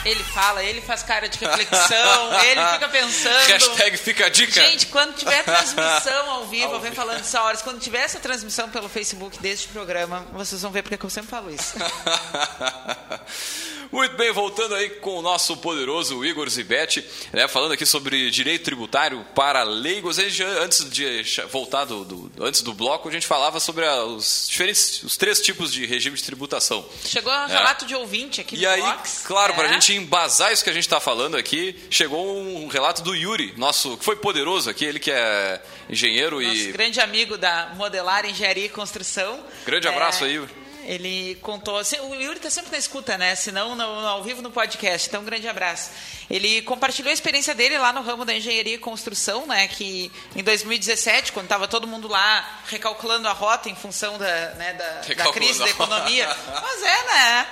[0.04, 3.46] Ele fala, ele faz cara de reflexão, ele fica pensando.
[3.46, 4.60] Hashtag fica a dica.
[4.60, 7.62] Gente, quando tiver transmissão ao vivo, eu venho falando isso horas.
[7.62, 11.48] Quando tiver essa transmissão pelo Facebook deste programa, vocês vão ver porque eu sempre falo
[11.48, 11.74] isso.
[13.92, 18.62] Muito bem, voltando aí com o nosso poderoso Igor Zibete, né, falando aqui sobre direito
[18.62, 20.16] tributário para leigos.
[20.62, 25.02] Antes de voltar do, do, antes do bloco, a gente falava sobre a, os diferentes,
[25.02, 26.86] os três tipos de regime de tributação.
[27.04, 29.24] Chegou um relato de ouvinte aqui e no aí, box.
[29.26, 29.56] claro, é.
[29.56, 33.12] para a gente embasar isso que a gente está falando aqui, chegou um relato do
[33.12, 37.72] Yuri, nosso que foi poderoso aqui, ele que é engenheiro nosso e grande amigo da
[37.74, 39.44] Modelar Engenharia e Construção.
[39.66, 40.28] Grande abraço é...
[40.28, 40.59] aí.
[40.90, 41.76] Ele contou.
[41.76, 43.36] O Yuri está sempre na escuta, né?
[43.36, 45.06] Se não, ao vivo no podcast.
[45.06, 45.92] Então, um grande abraço.
[46.28, 49.68] Ele compartilhou a experiência dele lá no ramo da engenharia e construção, né?
[49.68, 54.72] Que em 2017, quando estava todo mundo lá recalculando a rota em função da, né,
[54.72, 56.28] da, da crise da economia.
[56.60, 57.46] Mas é, né?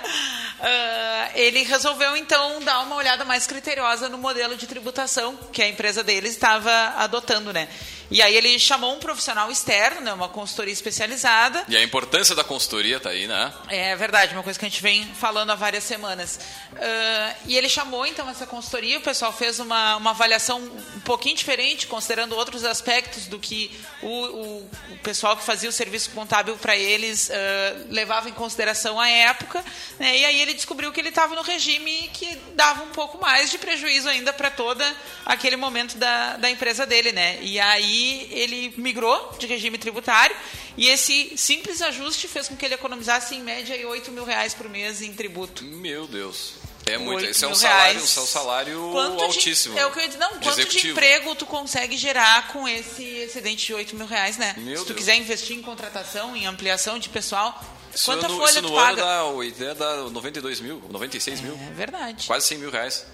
[0.59, 5.67] Uh, ele resolveu, então, dar uma olhada mais criteriosa no modelo de tributação que a
[5.69, 7.69] empresa dele estava adotando, né?
[8.11, 11.63] E aí ele chamou um profissional externo, né, uma consultoria especializada.
[11.67, 13.53] E a importância da consultoria tá aí, né?
[13.69, 16.39] É verdade, uma coisa que a gente vem falando há várias semanas.
[16.73, 21.35] Uh, e ele chamou então essa consultoria, o pessoal fez uma, uma avaliação um pouquinho
[21.35, 26.57] diferente, considerando outros aspectos do que o, o, o pessoal que fazia o serviço contábil
[26.57, 29.63] para eles uh, levava em consideração à época.
[29.99, 30.17] Né?
[30.17, 33.59] E aí ele descobriu que ele estava no regime que dava um pouco mais de
[33.59, 34.83] prejuízo ainda para todo
[35.23, 37.37] aquele momento da, da empresa dele, né?
[37.41, 40.35] E aí ele migrou de regime tributário
[40.79, 44.69] e esse simples ajuste fez com que ele economizasse em média 8 mil reais por
[44.69, 45.63] mês em tributo.
[45.63, 46.53] Meu Deus.
[46.85, 47.25] É muito.
[47.25, 49.75] Esse é um salário, esse é um salário quanto altíssimo.
[49.75, 50.19] De, é o que eu ia dizer.
[50.19, 50.81] Não, de quanto executivo.
[50.81, 54.55] de emprego tu consegue gerar com esse excedente de 8 mil reais, né?
[54.57, 54.97] Meu Se tu Deus.
[54.99, 57.61] quiser investir em contratação, em ampliação de pessoal,
[57.93, 59.03] isso quanta no, folha isso tu paga?
[59.03, 61.53] Ano dá, dá 92 mil, 96 mil.
[61.53, 62.27] É verdade.
[62.27, 63.05] Quase 100 mil reais.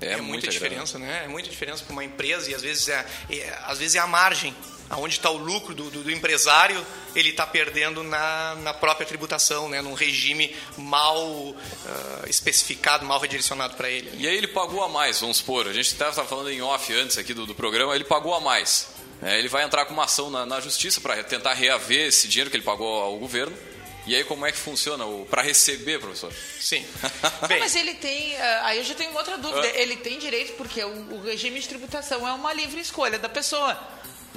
[0.00, 1.12] É, é muita, diferença, grana.
[1.12, 1.24] né?
[1.24, 4.06] É muita diferença para uma empresa e às vezes é, é, às vezes é a
[4.06, 4.54] margem.
[4.90, 9.68] Aonde está o lucro do, do, do empresário, ele está perdendo na, na própria tributação,
[9.68, 9.82] né?
[9.82, 11.56] num regime mal uh,
[12.26, 14.10] especificado, mal redirecionado para ele.
[14.14, 15.66] E aí ele pagou a mais, vamos supor.
[15.66, 18.88] A gente estava falando em off antes aqui do, do programa, ele pagou a mais.
[19.22, 22.50] É, ele vai entrar com uma ação na, na justiça para tentar reaver esse dinheiro
[22.50, 23.56] que ele pagou ao governo
[24.06, 26.32] E aí como é que funciona para receber, professor?
[26.60, 26.86] Sim.
[27.48, 28.34] Bem, mas ele tem.
[28.34, 29.66] Uh, aí eu já tenho outra dúvida.
[29.66, 33.28] Uh, ele tem direito, porque o, o regime de tributação é uma livre escolha da
[33.28, 33.76] pessoa.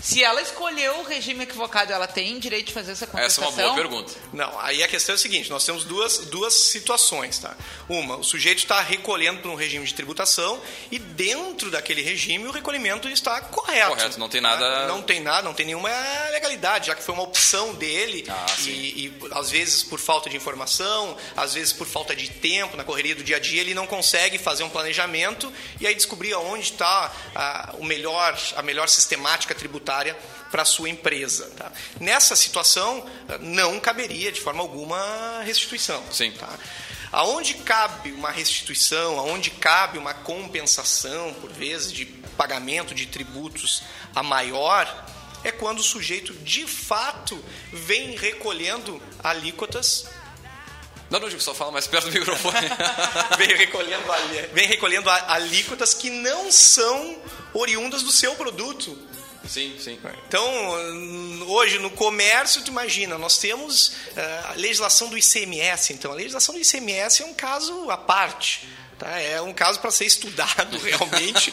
[0.01, 3.43] Se ela escolheu o regime equivocado, ela tem direito de fazer essa contestação?
[3.47, 4.13] Essa é uma boa pergunta.
[4.33, 7.55] Não, aí a questão é a seguinte, nós temos duas, duas situações, tá?
[7.87, 10.59] Uma, o sujeito está recolhendo para um regime de tributação
[10.91, 13.89] e dentro daquele regime o recolhimento está correto.
[13.89, 14.59] Correto, não tem nada...
[14.59, 14.87] Tá?
[14.87, 15.89] Não tem nada, não tem nenhuma
[16.31, 20.35] legalidade, já que foi uma opção dele ah, e, e, às vezes por falta de
[20.35, 23.85] informação, às vezes por falta de tempo, na correria do dia a dia, ele não
[23.85, 29.53] consegue fazer um planejamento e aí descobrir aonde está a, o melhor, a melhor sistemática
[29.53, 30.17] tributária tributária
[30.49, 31.51] para a sua empresa.
[31.57, 31.71] Tá?
[31.99, 33.05] Nessa situação,
[33.39, 36.03] não caberia de forma alguma restituição.
[36.11, 36.31] Sim.
[36.31, 36.49] Tá?
[37.11, 43.83] Aonde cabe uma restituição, aonde cabe uma compensação, por vezes, de pagamento de tributos
[44.15, 45.05] a maior,
[45.43, 50.05] é quando o sujeito de fato vem recolhendo alíquotas
[51.09, 52.55] não, não, só fala mais perto do microfone.
[53.37, 54.05] vem, recolhendo,
[54.53, 57.21] vem recolhendo alíquotas que não são
[57.53, 58.97] oriundas do seu produto.
[59.47, 59.99] Sim, sim.
[60.27, 60.45] Então,
[61.47, 65.93] hoje no comércio, tu imagina, nós temos uh, a legislação do ICMS.
[65.93, 68.67] Então, a legislação do ICMS é um caso à parte.
[69.01, 69.19] Tá?
[69.19, 71.51] É um caso para ser estudado realmente,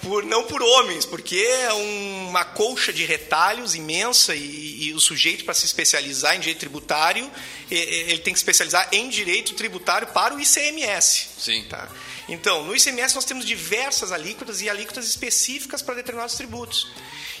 [0.00, 5.44] por, não por homens, porque é uma colcha de retalhos imensa e, e o sujeito,
[5.44, 7.30] para se especializar em direito tributário,
[7.70, 11.28] ele tem que se especializar em direito tributário para o ICMS.
[11.38, 11.64] Sim.
[11.64, 11.86] Tá?
[12.30, 16.92] Então, no ICMS nós temos diversas alíquotas e alíquotas específicas para determinados tributos.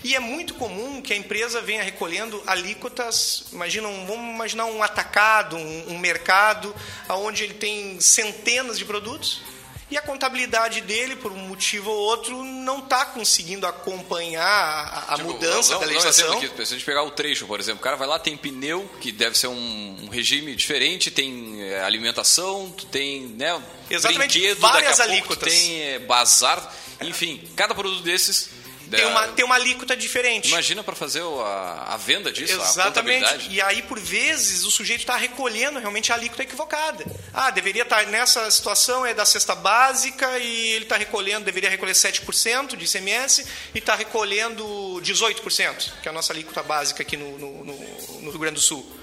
[0.02, 4.82] E é muito comum que a empresa venha recolhendo alíquotas, imagina um, vamos imaginar um
[4.82, 6.74] atacado, um, um mercado,
[7.08, 9.42] onde ele tem centenas de produtos,
[9.90, 15.16] e a contabilidade dele, por um motivo ou outro, não está conseguindo acompanhar a, a
[15.16, 16.32] tipo, mudança da legislação.
[16.34, 18.88] Aqui, se a gente pegar o trecho, por exemplo, o cara vai lá, tem pneu,
[19.00, 25.00] que deve ser um, um regime diferente, tem é, alimentação, tem né, Exatamente, brinquedo, várias
[25.00, 25.52] alíquotas.
[25.52, 28.59] tem é, bazar, enfim, cada produto desses
[28.96, 30.48] tem uma, tem uma alíquota diferente.
[30.48, 33.48] Imagina para fazer a, a, venda disso, Exatamente.
[33.50, 37.04] e aí, por vezes, o sujeito está recolhendo realmente a alíquota equivocada.
[37.32, 41.70] Ah, deveria estar tá, nessa situação, é da cesta básica e ele está recolhendo, deveria
[41.70, 44.64] recolher 7% de ICMS e está recolhendo
[45.02, 48.60] 18%, que é a nossa alíquota básica aqui no, no, no, no Rio Grande do
[48.60, 48.99] Sul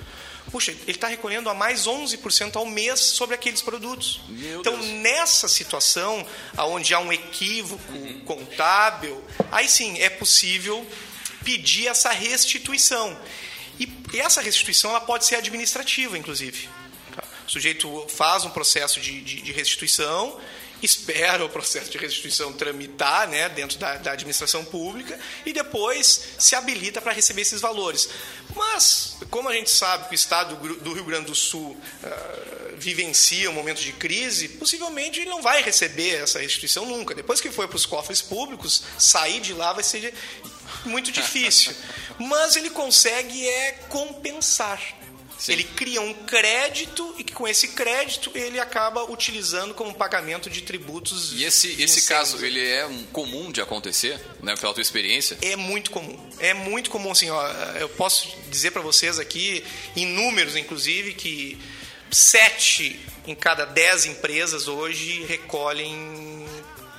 [0.51, 4.21] puxa, ele está recolhendo a mais 11% ao mês sobre aqueles produtos.
[4.27, 4.85] Meu então, Deus.
[4.85, 6.25] nessa situação,
[6.57, 8.21] onde há um equívoco uhum.
[8.21, 10.85] contábil, aí sim é possível
[11.43, 13.17] pedir essa restituição.
[13.79, 16.69] E essa restituição ela pode ser administrativa, inclusive.
[17.47, 20.39] O sujeito faz um processo de, de, de restituição
[20.81, 26.55] espera o processo de restituição tramitar né, dentro da, da administração pública e depois se
[26.55, 28.09] habilita para receber esses valores.
[28.55, 33.49] Mas, como a gente sabe que o Estado do Rio Grande do Sul uh, vivencia
[33.49, 37.15] um momento de crise, possivelmente ele não vai receber essa restituição nunca.
[37.15, 40.13] Depois que for para os cofres públicos, sair de lá vai ser
[40.85, 41.73] muito difícil.
[42.19, 44.96] Mas ele consegue é compensar.
[45.37, 45.53] Sim.
[45.53, 50.61] Ele cria um crédito e que com esse crédito ele acaba utilizando como pagamento de
[50.61, 51.33] tributos.
[51.33, 55.37] E esse, esse caso, ele é um comum de acontecer, né, pela tua experiência?
[55.41, 56.17] É muito comum.
[56.39, 57.47] É muito comum, assim, ó,
[57.79, 59.63] eu posso dizer para vocês aqui,
[59.95, 61.57] em números inclusive, que
[62.11, 66.47] sete em cada dez empresas hoje recolhem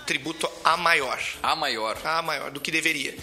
[0.09, 1.21] tributo a maior.
[1.43, 1.99] A maior.
[2.03, 3.15] A maior, do que deveria.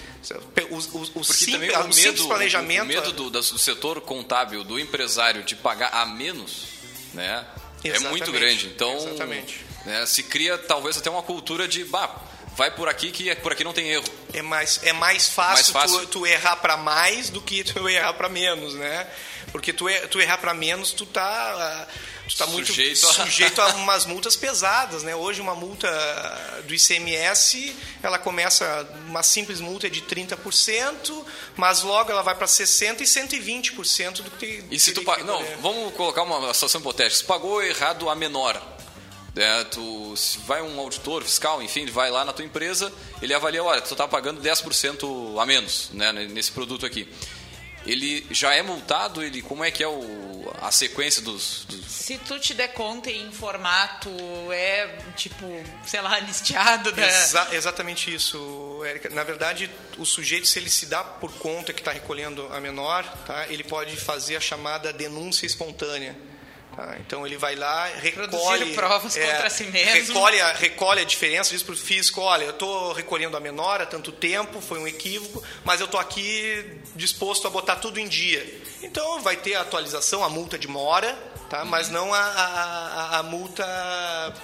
[0.69, 2.83] O, o, o, também o, medo, planejamento...
[2.83, 6.67] O medo do, do, setor contábil, do empresário, de pagar a menos,
[7.11, 7.43] né?
[7.83, 8.67] É muito grande.
[8.67, 9.65] Então, Exatamente.
[9.83, 11.83] Né, se cria talvez até uma cultura de...
[11.85, 12.21] Bah,
[12.55, 14.05] vai por aqui que é, por aqui não tem erro.
[14.31, 15.99] É mais, é mais fácil, mais fácil.
[16.01, 19.07] Tu, tu, errar para mais do que tu errar para menos, né?
[19.51, 21.87] Porque tu, tu errar para menos, tu tá
[22.27, 23.13] está muito sujeito a...
[23.13, 25.15] sujeito a umas multas pesadas, né?
[25.15, 25.88] Hoje uma multa
[26.67, 33.03] do ICMS, ela começa uma simples multa de 30%, mas logo ela vai para 60
[33.03, 35.17] e 120% do que E se tu pa...
[35.19, 37.15] não, vamos colocar uma situação hipotética.
[37.15, 38.61] Se pagou errado a menor,
[39.33, 39.63] né?
[39.65, 43.81] tu, se vai um auditor fiscal, enfim, vai lá na tua empresa, ele avalia, olha,
[43.81, 47.07] tu está pagando 10% a menos, né, nesse produto aqui
[47.85, 49.23] ele já é multado?
[49.23, 53.09] Ele, como é que é o, a sequência dos, dos, Se tu te der conta
[53.09, 54.09] em formato,
[54.51, 55.45] é tipo,
[55.85, 56.91] sei lá, anistiado.
[56.91, 57.07] Da...
[57.07, 59.09] Exa exatamente isso, Érica.
[59.09, 63.03] Na verdade, o sujeito, se ele se dá por conta que está recolhendo a menor,
[63.25, 66.15] tá, ele pode fazer a chamada denúncia espontânea.
[66.75, 66.97] Tá?
[66.99, 68.73] Então ele vai lá, recolhe.
[68.73, 70.13] Provas é, contra si mesmo.
[70.13, 73.82] Recolhe a, recolhe a diferença, diz para o físico: olha, eu estou recolhendo a menor
[73.82, 78.07] há tanto tempo, foi um equívoco, mas eu estou aqui disposto a botar tudo em
[78.07, 78.61] dia.
[78.84, 81.17] Então vai ter a atualização, a multa de mora,
[81.49, 81.63] tá?
[81.63, 83.65] mas não a, a, a multa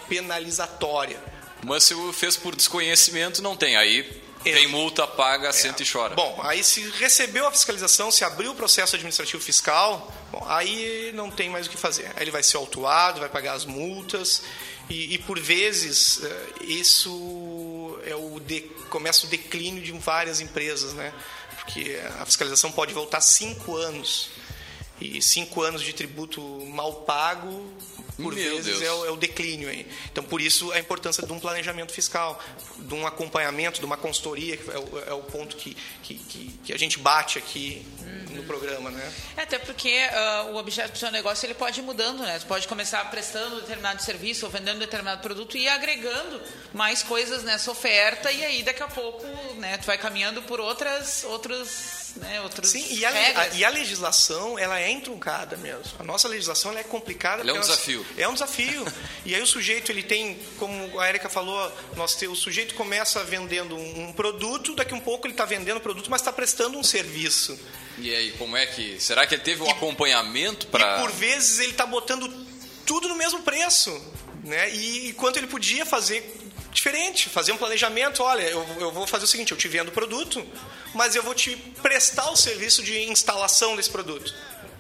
[0.08, 1.20] penalizatória.
[1.64, 3.76] Mas se o fez por desconhecimento, não tem.
[3.76, 5.52] Aí tem multa, paga, É.
[5.52, 6.16] senta e chora.
[6.16, 11.30] Bom, aí se recebeu a fiscalização, se abriu o processo administrativo fiscal, bom, aí não
[11.30, 12.08] tem mais o que fazer.
[12.16, 14.44] Aí ele vai ser autuado, vai pagar as multas
[14.90, 20.94] e, e, por vezes eh, isso é o de, começa o declínio de várias empresas,
[20.94, 21.14] né?
[21.58, 24.32] Porque a fiscalização pode voltar cinco anos
[25.00, 27.72] e cinco anos de tributo mal pago
[28.18, 29.88] por Meu vezes é o, é o declínio aí.
[30.12, 32.42] Então, por isso, a importância de um planejamento fiscal,
[32.78, 36.60] de um acompanhamento, de uma consultoria, que é o, é o ponto que, que, que,
[36.66, 37.86] que a gente bate aqui
[38.32, 39.14] no programa, né?
[39.38, 42.40] É, até porque ah, o objeto do seu negócio ele pode ir mudando, né?
[42.40, 46.42] Você pode começar prestando determinado serviço ou vendendo determinado produto e agregando
[46.74, 51.24] mais coisas nessa oferta e aí daqui a pouco, né, tu vai caminhando por outras
[51.26, 55.84] outros, né, outros Sim, e a, a- e a legislação, ela é entroncada mesmo.
[56.00, 57.42] A nossa legislação ela é complicada.
[57.42, 58.06] Ela é um desafio.
[58.18, 58.86] É um desafio.
[59.26, 63.24] e aí o sujeito, ele tem, como a Erika falou, nós te- o sujeito começa
[63.24, 66.32] vendendo um, um produto, daqui a um pouco ele está vendendo o produto, mas está
[66.34, 67.58] prestando um serviço.
[67.98, 69.00] E aí, como é que.
[69.00, 71.00] Será que ele teve um acompanhamento E para.
[71.00, 72.28] por vezes ele está botando
[72.86, 73.92] tudo no mesmo preço,
[74.44, 74.74] né?
[74.74, 76.38] E enquanto ele podia fazer
[76.72, 79.92] diferente, fazer um planejamento, olha, eu, eu vou fazer o seguinte, eu te vendo o
[79.92, 80.46] produto,
[80.94, 84.34] mas eu vou te prestar o serviço de instalação desse produto.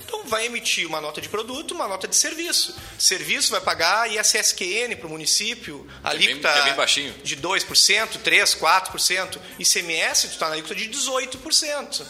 [0.04, 2.76] Então vai emitir uma nota de produto, uma nota de serviço.
[3.00, 6.74] Serviço vai pagar ISSQN para o município, a Que é bem- alíquota que é bem
[6.74, 7.14] baixinho.
[7.24, 9.39] de 2%, 3%, 4%.
[9.60, 12.06] ICMS, tu está na alíquota de 18%.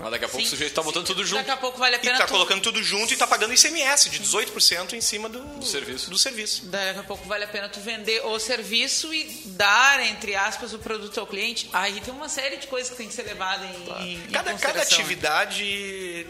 [0.00, 0.46] Mas daqui a pouco Sim.
[0.46, 1.38] o sujeito tá botando tudo junto.
[1.38, 3.52] Daqui a pouco vale a E pena está tu- colocando tudo junto e está pagando
[3.52, 6.08] ICMS de 18% em cima do, do serviço.
[6.08, 6.66] Do serviço.
[6.66, 10.78] Daqui a pouco vale a pena tu vender o serviço e dar, entre aspas, o
[10.78, 11.68] produto ao cliente.
[11.72, 14.52] Aí tem uma série de coisas que tem que ser levada em, em Cada, cada
[14.52, 15.04] consideração, né?
[15.04, 16.26] atividade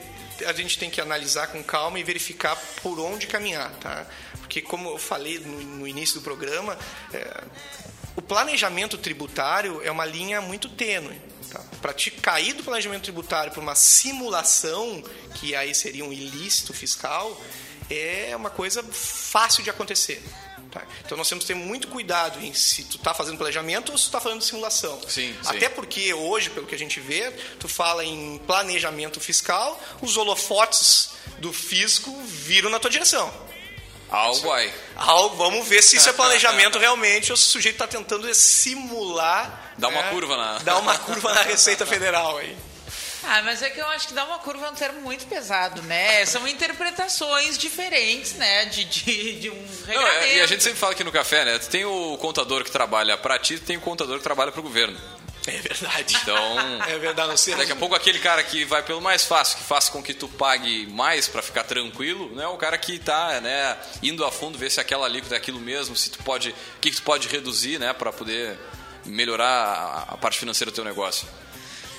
[0.46, 4.06] a gente tem que analisar com calma e verificar por onde caminhar, tá?
[4.38, 6.78] Porque como eu falei no, no início do programa,
[7.12, 7.42] é,
[8.16, 11.20] o planejamento tributário é uma linha muito tênue.
[11.50, 11.60] Tá?
[11.80, 15.02] Para te cair do planejamento tributário por uma simulação,
[15.34, 17.40] que aí seria um ilícito fiscal,
[17.90, 20.22] é uma coisa fácil de acontecer.
[20.70, 20.82] tá?
[21.04, 24.04] Então nós temos que ter muito cuidado em se tu está fazendo planejamento ou se
[24.04, 25.00] tu está fazendo simulação.
[25.08, 25.38] Sim, sim.
[25.46, 31.10] Até porque hoje, pelo que a gente vê, tu fala em planejamento fiscal, os holofotes
[31.38, 33.47] do fisco viram na tua direção.
[34.10, 34.72] Algo aí.
[34.96, 39.72] Algo, vamos ver se isso é planejamento realmente ou se o sujeito está tentando simular.
[39.76, 42.56] Dá uma né, curva na- Dar uma curva na Receita Federal aí.
[43.24, 45.82] Ah, mas é que eu acho que dar uma curva é um termo muito pesado,
[45.82, 46.24] né?
[46.24, 48.64] São interpretações diferentes, né?
[48.66, 50.24] De, de, de um Não, regramento.
[50.24, 51.58] é- e a gente sempre fala aqui no café, né?
[51.58, 54.60] Tu tem o contador que trabalha para ti, tu tem o contador que trabalha para
[54.60, 54.98] o governo.
[55.48, 56.16] É verdade.
[56.22, 59.58] Então, É verdade, nós temos- daqui a pouco aquele cara que vai pelo mais fácil,
[59.58, 62.46] que faz com que tu pague mais para ficar tranquilo, né?
[62.48, 65.96] O cara que tá, né, indo a fundo ver se aquela alíquota é aquilo mesmo,
[65.96, 68.58] se tu pode, o que, que tu pode reduzir, né, para poder
[69.04, 71.26] melhorar a parte financeira do teu negócio.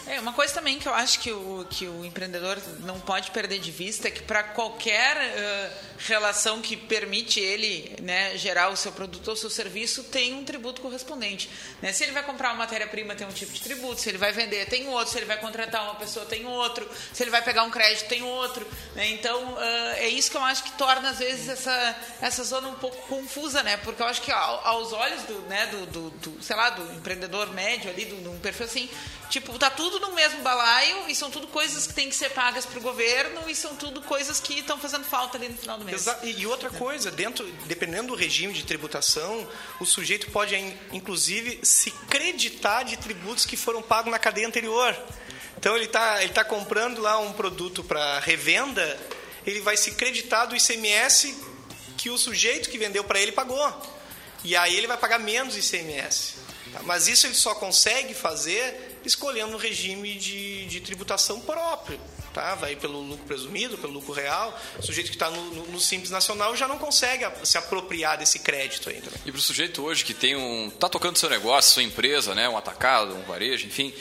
[0.10, 3.60] É, uma coisa também que eu acho que o, que o empreendedor não pode perder
[3.60, 8.92] de vista é que para qualquer eh, relação que permite ele né, gerar o seu
[8.92, 11.48] produto ou seu serviço, tem um tributo correspondente.
[11.80, 11.94] né?
[11.94, 14.02] Se ele vai comprar uma matéria-prima, tem um tipo de tributo.
[14.02, 15.12] Se ele vai vender, tem outro.
[15.12, 16.90] Se ele vai contratar uma pessoa, tem outro.
[17.14, 18.66] Se ele vai pegar um crédito, tem outro.
[18.96, 19.10] né?
[19.10, 22.76] Então, ah, é isso que eu acho que torna, às vezes, essa, essa zona um
[22.76, 23.78] pouco confusa, né?
[23.78, 26.82] Porque eu acho que ao- aos olhos do, né, do, do, do, sei lá, do
[26.96, 28.90] empreendedor médio ali, de um perfil assim,
[29.30, 32.66] tipo, tá tudo no mesmo balaio e são tudo coisas que têm que ser pagas
[32.66, 35.86] para o governo e são tudo coisas que estão fazendo falta ali no final do
[35.86, 36.02] mês.
[36.02, 39.48] Exa- E outra coisa, dentro, dependendo do regime de tributação,
[39.80, 44.96] o sujeito pode, in- inclusive, se creditar de tributos que foram pagos na cadeia anterior.
[45.58, 48.98] Então, ele está ele tá comprando lá um produto para revenda,
[49.46, 51.36] ele vai se creditar do ICMS
[51.98, 53.70] que o sujeito que vendeu para ele pagou.
[54.44, 56.36] E aí ele vai pagar menos ICMS.
[56.72, 56.80] tá?
[56.84, 62.00] Mas isso ele só consegue fazer escolhendo um regime de, de tributação próprio.
[62.34, 62.56] Tá?
[62.56, 64.58] Vai pelo lucro presumido, pelo lucro real.
[64.78, 68.40] O sujeito que está no, no- no Simples Nacional já não consegue se apropriar desse
[68.40, 69.10] crédito ainda.
[69.26, 70.70] E para o sujeito hoje que tem um.
[70.70, 72.48] tá tocando seu negócio, sua empresa, né?
[72.48, 73.94] Um atacado, um varejo, enfim.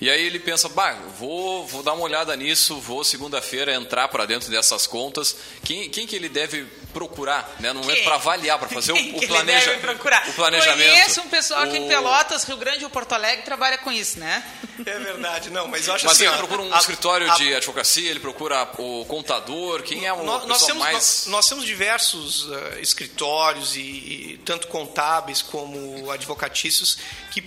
[0.00, 4.26] E aí ele pensa, bah, vou, vou dar uma olhada nisso, vou segunda-feira entrar para
[4.26, 5.36] dentro dessas contas.
[5.62, 7.72] Quem, quem que ele deve procurar, né?
[7.72, 8.04] Momento Quem?
[8.04, 10.26] para avaliar, para fazer o, Quem o, ele planeja, deve procurar?
[10.28, 10.90] o planejamento.
[10.90, 14.18] Conheço um pessoal aqui em O- Pelotas, Rio Grande ou Porto Alegre trabalha com isso,
[14.18, 14.42] né?
[14.86, 16.24] É verdade, não, mas eu acho Mas assim.
[16.24, 20.12] ele ó, procura um a- escritório a- de advocacia, ele procura o contador, quem é
[20.12, 20.94] o Nós, pessoal nós temos, mais...
[20.94, 26.98] nós, nós temos diversos eh, escritórios, e, e tanto contábeis como advocatícios,
[27.30, 27.42] que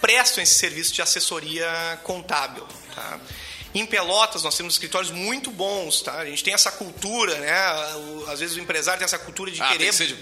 [0.00, 2.66] prestam esse serviço de assessoria contábil.
[2.94, 3.18] Tá?
[3.74, 6.02] Em Pelotas, nós temos escritórios muito bons.
[6.02, 6.18] Tá?
[6.18, 7.94] A gente tem essa cultura, né?
[7.96, 10.14] O- às vezes o empresário tem essa cultura de Ah, querer que de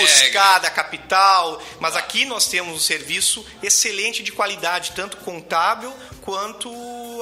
[0.00, 5.92] buscar da capital, mas aqui nós temos um serviço excelente de qualidade, tanto contábil
[6.22, 6.68] quanto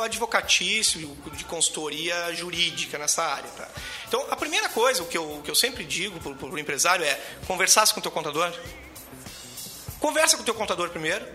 [0.01, 3.51] advocatício, de consultoria jurídica nessa área.
[3.51, 3.69] Tá?
[4.09, 7.05] Então, a primeira coisa, o que eu, o que eu sempre digo para o empresário
[7.05, 8.51] é conversar com o teu contador.
[10.01, 11.27] Conversa com o teu contador primeiro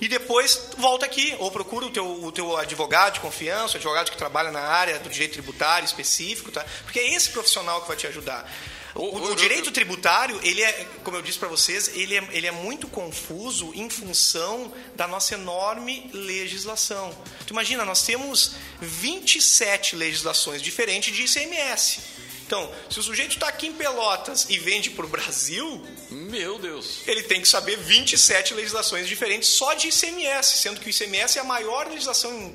[0.00, 4.10] e depois volta aqui ou procura o teu, o teu advogado de confiança, o advogado
[4.10, 6.64] que trabalha na área do direito tributário específico, tá?
[6.84, 8.50] Porque é esse profissional que vai te ajudar.
[8.94, 12.46] O, O- o direito tributário, ele é, como eu disse para vocês, ele é, ele
[12.46, 17.16] é muito confuso em função da nossa enorme legislação.
[17.46, 22.00] Tu imagina, nós temos 27 legislações diferentes de ICMS.
[22.46, 27.00] Então, se o sujeito está aqui em Pelotas e vende para o Brasil, Meu Deus.
[27.06, 31.40] ele tem que saber 27 legislações diferentes só de ICMS, sendo que o ICMS é
[31.40, 32.54] a maior legislação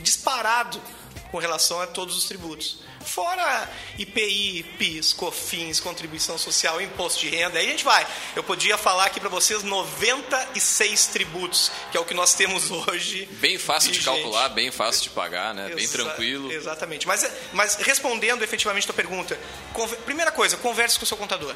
[0.00, 0.80] disparado
[1.32, 2.78] com relação a todos os tributos.
[3.04, 3.68] Fora
[3.98, 8.06] IPI, PIS, COFINS, contribuição social, imposto de renda, aí a gente vai.
[8.36, 13.26] Eu podia falar aqui para vocês 96 tributos, que é o que nós temos hoje.
[13.40, 14.14] Bem fácil de vigente.
[14.22, 15.68] calcular, bem fácil de pagar, né?
[15.74, 16.52] Bem Exa- tranquilo.
[16.52, 17.06] Exatamente.
[17.06, 19.38] Mas, mas respondendo efetivamente a tua pergunta,
[20.04, 21.54] primeira coisa, converse com o seu contador.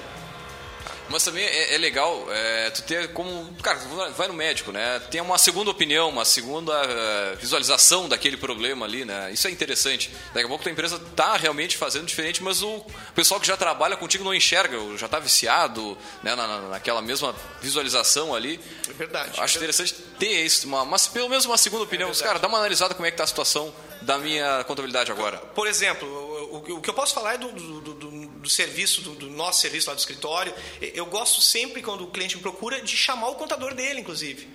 [1.12, 3.52] Mas também é, é legal é, tu ter como.
[3.62, 3.78] Cara,
[4.16, 5.00] vai no médico, né?
[5.10, 9.30] Tem uma segunda opinião, uma segunda eh, visualização daquele problema ali, né?
[9.32, 10.10] Isso é interessante.
[10.32, 12.84] Daqui a pouco tua empresa tá realmente fazendo diferente, mas o
[13.14, 16.34] pessoal que já trabalha contigo não enxerga, já tá viciado né?
[16.34, 18.58] na, na- naquela mesma visualização ali.
[18.88, 19.38] É verdade.
[19.40, 22.08] Acho interessante ter isso, uma, mas pelo menos uma segunda opinião.
[22.08, 22.26] verdade.
[22.26, 25.38] Cara, dá uma analisada como é que tá a situação da minha contabilidade agora.
[25.38, 29.60] Por exemplo, o, que eu posso falar é do, do- do- do- serviço, do nosso
[29.60, 30.52] serviço lá do escritório.
[30.80, 34.48] Eu gosto sempre, quando o cliente me procura, de chamar o contador dele, inclusive.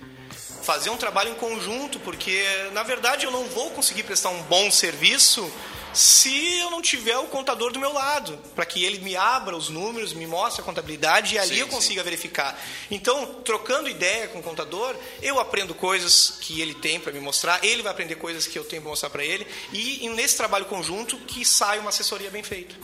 [0.62, 4.70] Fazer um trabalho em conjunto, porque, na verdade, eu não vou conseguir prestar um bom
[4.70, 5.50] serviço
[5.98, 9.68] se eu não tiver o contador do meu lado, para que ele me abra os
[9.68, 12.56] números, me mostre a contabilidade e ali Sim, eu consiga verificar.
[12.88, 17.64] Então, trocando ideia com o contador, eu aprendo coisas que ele tem para me mostrar,
[17.64, 20.66] ele vai aprender coisas que eu tenho para mostrar para ele, e e nesse trabalho
[20.66, 22.76] conjunto que sai uma assessoria bem feita.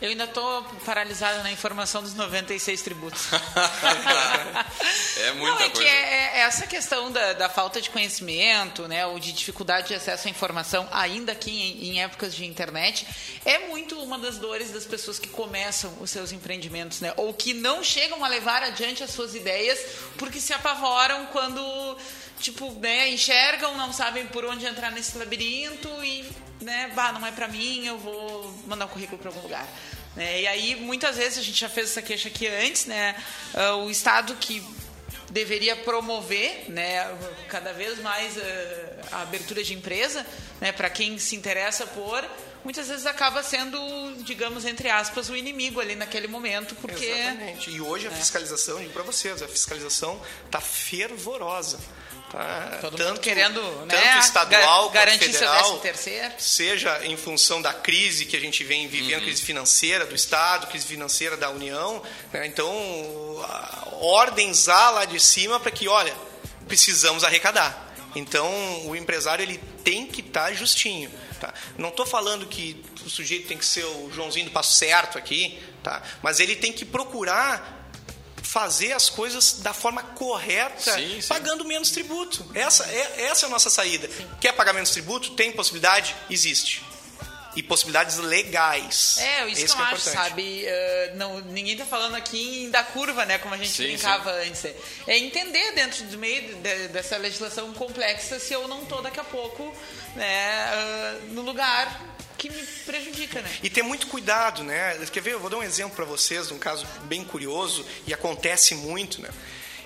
[0.00, 3.22] Eu ainda estou paralisada na informação dos 96 tributos.
[5.18, 5.82] É muita Não, é coisa.
[5.82, 9.94] que é, é essa questão da, da falta de conhecimento, né, ou de dificuldade de
[9.94, 13.06] acesso à informação, ainda aqui em, em épocas de internet,
[13.44, 17.54] é muito uma das dores das pessoas que começam os seus empreendimentos, né, ou que
[17.54, 19.78] não chegam a levar adiante as suas ideias
[20.18, 21.96] porque se apavoram quando,
[22.38, 26.24] tipo, né, enxergam, não sabem por onde entrar nesse labirinto e,
[26.60, 29.66] né, bah, não é pra mim, eu vou mandar um currículo para algum lugar.
[30.14, 30.42] Né?
[30.42, 33.14] E aí, muitas vezes, a gente já fez essa queixa aqui antes, né?
[33.54, 34.62] ah, o Estado que
[35.30, 37.04] deveria promover né,
[37.48, 40.24] cada vez mais eh, a abertura de empresa
[40.60, 42.24] né, para quem se interessa por
[42.64, 43.78] muitas vezes acaba sendo
[44.22, 47.70] digamos entre aspas o inimigo ali naquele momento porque Exatamente.
[47.70, 51.78] E hoje a fiscalização, digo para vocês, a fiscalização está fervorosa.
[52.30, 52.78] Tá?
[52.80, 55.72] todo mundo querendo né, tanto estadual gar- quanto federal,
[56.38, 60.84] seja em função da crise que a gente vem vivendo, crise financeira do Estado, crise
[60.86, 62.02] financeira da União.
[62.32, 62.44] né?
[62.46, 62.68] Então,
[64.00, 66.14] ordens há lá de cima para que, olha,
[66.66, 67.94] precisamos arrecadar.
[68.14, 71.10] Então, o empresário ele tem que estar justinho.
[71.40, 71.52] Tá?
[71.76, 75.62] Não estou falando que o sujeito tem que ser o Joãozinho do passo certo aqui,
[75.82, 76.02] tá?
[76.22, 77.85] mas ele tem que procurar
[78.56, 81.28] fazer as coisas da forma correta, Sim, sim.
[81.28, 82.42] pagando menos tributo.
[82.54, 84.08] Essa é, essa é a nossa saída.
[84.40, 85.32] Quer pagar menos tributo?
[85.32, 86.16] Tem possibilidade?
[86.30, 86.82] Existe.
[87.56, 89.16] E possibilidades legais.
[89.18, 90.28] É, isso Esse que eu é acho, importante.
[90.28, 90.64] sabe?
[90.66, 93.38] Eh, não, ninguém tá falando aqui da curva, né?
[93.38, 94.64] Como a gente Sim, brincava antes.
[95.06, 99.24] É entender dentro do meio de- dessa legislação complexa se eu não tô daqui a
[99.24, 99.74] pouco
[100.14, 103.50] né, ah, no lugar que me prejudica, né?
[103.62, 104.98] E ter muito cuidado, né?
[105.10, 105.32] Quer ver?
[105.32, 109.22] Eu vou dar um exemplo para vocês de um caso bem curioso e acontece muito,
[109.22, 109.30] né?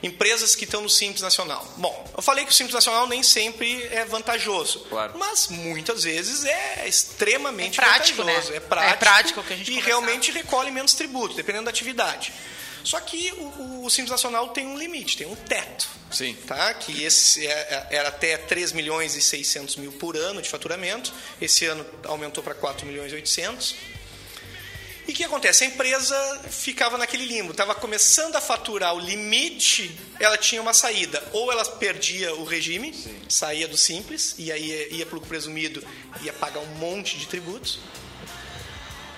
[0.03, 1.67] Empresas que estão no Simples Nacional.
[1.77, 5.19] Bom, eu falei que o Simples Nacional nem sempre é vantajoso, Claro.
[5.19, 8.51] mas muitas vezes é extremamente É prático, vantajoso.
[8.51, 8.57] né?
[8.57, 10.01] É prático, É prático o que a gente e conversava.
[10.03, 12.33] realmente recolhe menos tributo, dependendo da atividade.
[12.83, 15.87] Só que o, o Simples Nacional tem um limite, tem um teto.
[16.11, 16.35] Sim.
[16.47, 16.73] Tá?
[16.73, 17.51] Que esse é-
[17.91, 21.13] é- era até 3 milhões e 600 mil por ano de faturamento.
[21.43, 23.75] Esse ano aumentou para 4 milhões e 800.
[25.11, 25.65] E o que, acontece?
[25.65, 29.91] A empresa ficava naquele limbo, estava começando a faturar o limite,
[30.21, 31.21] ela tinha uma saída.
[31.33, 32.95] Ou ela perdia o regime,
[33.29, 35.85] saía do simples, e aí ia, ia para o presumido,
[36.23, 37.81] ia pagar um monte de tributos.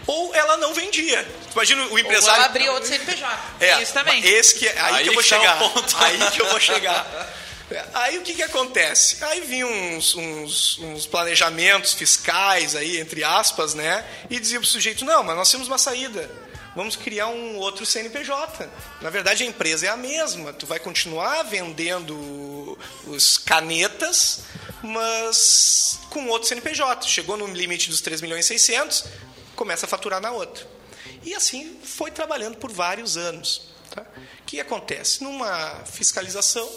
[0.06, 1.28] Ou ela não vendia.
[1.52, 2.36] Imagina o Ou empresário.
[2.36, 3.38] ela abrir outro CNPJ.
[3.60, 4.24] É, Isso também.
[4.24, 5.58] Esse que, é- aí, Aí que eu vou que tá chegar.
[5.58, 5.96] ponto.
[5.98, 7.34] Aí que eu vou chegar.
[7.94, 9.22] Aí o que, que acontece?
[9.24, 14.04] Aí vinham uns, uns, uns planejamentos fiscais aí, entre aspas, né?
[14.28, 16.30] E dizia pro sujeito, não, mas nós temos uma saída.
[16.74, 18.68] Vamos criar um outro CNPJ.
[19.02, 20.52] Na verdade, a empresa é a mesma.
[20.54, 24.44] Tu vai continuar vendendo os canetas,
[24.82, 27.06] mas com outro CNPJ.
[27.06, 29.04] Chegou no limite dos 3 milhões e 600,
[29.54, 30.66] começa a faturar na outra.
[31.22, 33.70] E assim foi trabalhando por vários anos.
[33.90, 34.02] Tá?
[34.40, 35.22] O que acontece?
[35.22, 36.68] Numa fiscalização,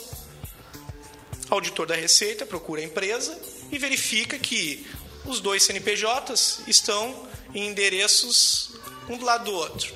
[1.50, 3.40] auditor da Receita procura a empresa
[3.72, 4.86] e verifica que
[5.26, 8.72] os dois CNPJs estão em endereços
[9.10, 9.94] um do lado do outro.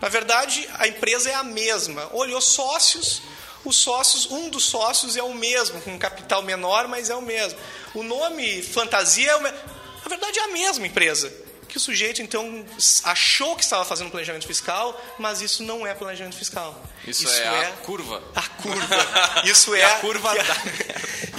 [0.00, 2.08] Na verdade, a empresa é a mesma.
[2.12, 3.20] Olhou sócios,
[3.64, 7.20] os sócios, um dos sócios é o mesmo, com um capital menor, mas é o
[7.20, 7.58] mesmo.
[7.94, 9.58] O nome fantasia é o mesmo.
[10.02, 11.30] Na verdade, é a mesma empresa.
[11.70, 12.66] Que o sujeito, então,
[13.04, 16.84] achou que estava fazendo planejamento fiscal, mas isso não é planejamento fiscal.
[17.06, 18.22] Isso, é, a curva.
[18.34, 19.42] A curva.
[19.44, 20.56] Isso é E a curva que dá.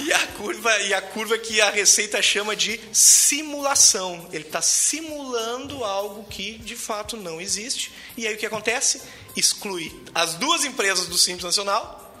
[0.02, 4.26] e a curva e a curva que a Receita chama de simulação.
[4.32, 7.92] Ele está simulando algo que de fato não existe.
[8.16, 9.02] E aí o que acontece?
[9.36, 12.11] Exclui as duas empresas do Simples Nacional,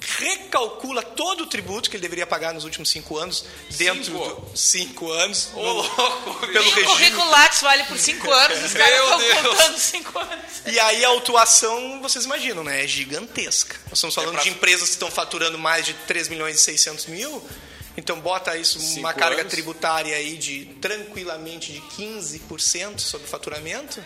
[0.00, 4.52] recalcula todo o tributo que ele deveria pagar nos últimos cinco anos dentro Cinco?
[4.54, 8.64] cinco anos Ô, no- louco, pelo Nem o regime currículo Lattes vale por cinco anos,
[8.64, 9.56] os caras Meu estão Deus.
[9.56, 10.44] contando cinco anos.
[10.66, 12.84] E aí a autuação, vocês imaginam, né?
[12.84, 13.76] É gigantesca.
[13.88, 17.06] Nós estamos falando pra- de empresas que estão faturando mais de 3 milhões e 600
[17.06, 17.42] mil.
[17.96, 19.50] Então bota isso Cinco uma carga anos.
[19.52, 24.02] tributária aí de tranquilamente de 15% sobre o faturamento.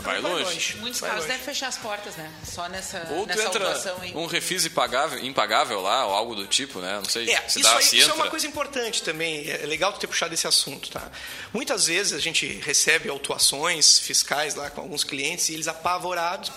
[0.00, 0.74] Vai longe.
[0.76, 1.38] Em muitos Vai casos longe.
[1.38, 2.30] deve fechar as portas, né?
[2.44, 4.12] Só nessa, Ou tu nessa entra aí.
[4.14, 6.94] um refis impagável, impagável lá, ou algo do tipo, né?
[6.96, 9.48] Não sei É, se isso, dá, aí- se isso é uma coisa importante também.
[9.50, 11.10] É legal tu ter puxado esse assunto, tá?
[11.52, 16.50] Muitas vezes a gente recebe autuações fiscais lá com alguns clientes e eles apavorados,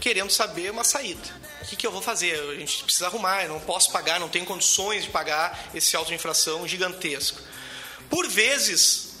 [0.00, 1.44] querendo saber uma saída.
[1.62, 2.38] O que, que eu vou fazer?
[2.50, 6.08] A gente precisa arrumar, eu não posso pagar, não tenho condições de pagar esse auto
[6.08, 7.40] de infração gigantesco.
[8.10, 9.13] Por vezes,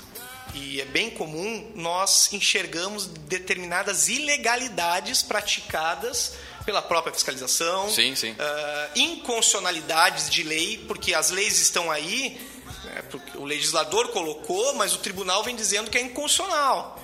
[0.54, 6.34] e é bem comum, nós enxergamos determinadas ilegalidades praticadas
[6.64, 8.34] pela própria fiscalização, Sim, sim.
[8.38, 12.40] ah, inconstitucionalidades de lei, porque as leis estão aí,
[12.84, 13.02] né,
[13.34, 17.00] o legislador colocou, mas o tribunal vem dizendo que é inconstitucional.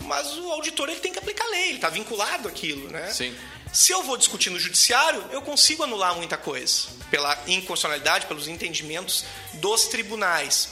[0.00, 2.88] Mas o auditor ele tem que aplicar a lei, ele está vinculado àquilo.
[2.88, 3.10] Né?
[3.12, 3.34] Sim.
[3.72, 9.24] Se eu vou discutir no judiciário, eu consigo anular muita coisa, pela inconstitucionalidade, pelos entendimentos
[9.54, 10.70] dos tribunais.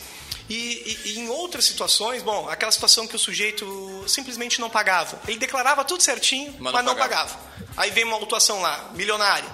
[0.48, 5.18] E, e- em outras situações, bom, aquela situação que o sujeito simplesmente não pagava.
[5.26, 7.30] Ele declarava tudo certinho, Mas mas, não não pagava.
[7.34, 7.70] pagava.
[7.76, 9.48] Aí vem uma autuação lá, milionária.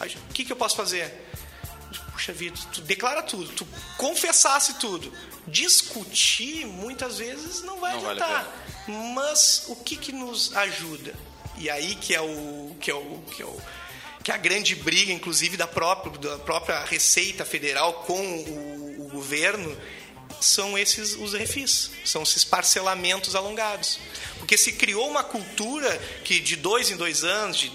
[0.00, 1.28] O que, que eu posso fazer?
[2.12, 3.66] Puxa vida, tu declara tudo, tu
[3.96, 5.12] confessasse tudo.
[5.46, 8.64] Discutir, muitas vezes, não vai Não vale adiantar.
[9.14, 11.14] Mas o que, que nos ajuda?
[11.56, 13.60] E aí que é o que é o que é o
[14.22, 19.08] que é a grande briga, inclusive da própria da própria Receita Federal com o, o
[19.08, 19.76] governo
[20.42, 23.98] são esses os refis, são esses parcelamentos alongados,
[24.38, 27.72] porque se criou uma cultura que de dois em dois anos, de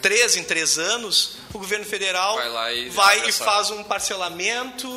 [0.00, 4.88] três em três anos, o governo federal Vai e vai e faz um parcelamento,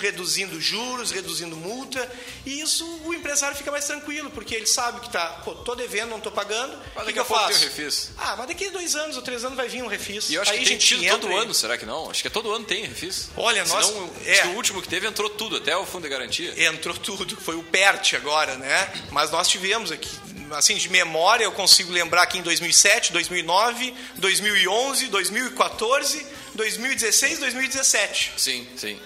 [0.00, 2.10] reduzindo juros, reduzindo multa,
[2.46, 6.10] e isso o empresário fica mais tranquilo, porque ele sabe que tá, pô, tô devendo,
[6.10, 7.48] não tô pagando, o Mas que, daqui que eu faço?
[7.48, 8.10] tem o refis.
[8.18, 10.30] Ah, mas daqui a dois anos ou três anos vai vir um refis.
[10.30, 12.10] E eu acho Aí que a tem gente tido todo ano, será que não?
[12.10, 13.30] Acho que todo ano tem refis.
[13.36, 14.32] Olha, nós- Senão, é.
[14.32, 16.64] acho que o último que teve entrou tudo, até o fundo de garantia.
[16.66, 18.92] entrou tudo, foi o PERT agora, né?
[19.10, 20.08] Mas nós tivemos aqui,
[20.52, 28.32] assim, de memória, eu consigo lembrar aqui em 2007, 2009, 2011, 2014, 2016, 2017.
[28.36, 28.98] Sim, sim.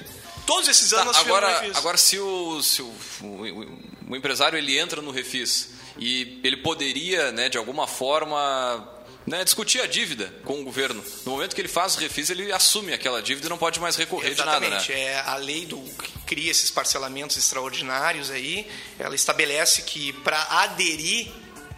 [0.47, 1.77] Todos esses Tá, anos nós tivemos agora, refis.
[1.79, 2.87] agora se, o, se o,
[3.23, 3.79] o-
[4.11, 8.87] o empresário ele entra no refis e ele poderia, né, de alguma forma,
[9.27, 11.03] né, discutir a dívida com o governo.
[11.25, 13.97] No momento que ele faz o refis, ele assume aquela dívida e não pode mais
[13.97, 14.93] recorrer de nada, Exatamente.
[14.93, 15.01] né?
[15.01, 18.69] É a lei do que cria esses parcelamentos extraordinários aí,
[18.99, 21.31] ela estabelece que para aderir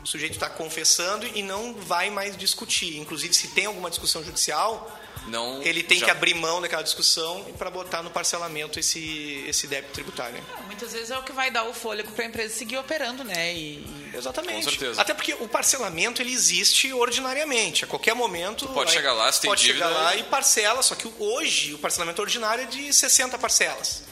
[0.03, 2.97] o sujeito está confessando e não vai mais discutir.
[2.97, 4.91] Inclusive, se tem alguma discussão judicial,
[5.27, 9.66] Não, ele tem já- que abrir mão daquela discussão para botar no parcelamento esse, esse
[9.66, 10.43] débito tributário.
[10.66, 13.53] Muitas vezes é o que vai dar o fôlego para a empresa seguir operando, né?
[13.55, 14.64] E, e- Exatamente.
[14.64, 15.01] Com certeza.
[15.01, 17.85] Até porque o parcelamento ele existe ordinariamente.
[17.85, 18.66] A qualquer momento.
[18.66, 20.83] Tu pode aí chegar lá, se tem pode dívida, chegar lá e- e parcela.
[20.83, 24.03] Só que hoje o parcelamento ordinário é de 60 parcelas.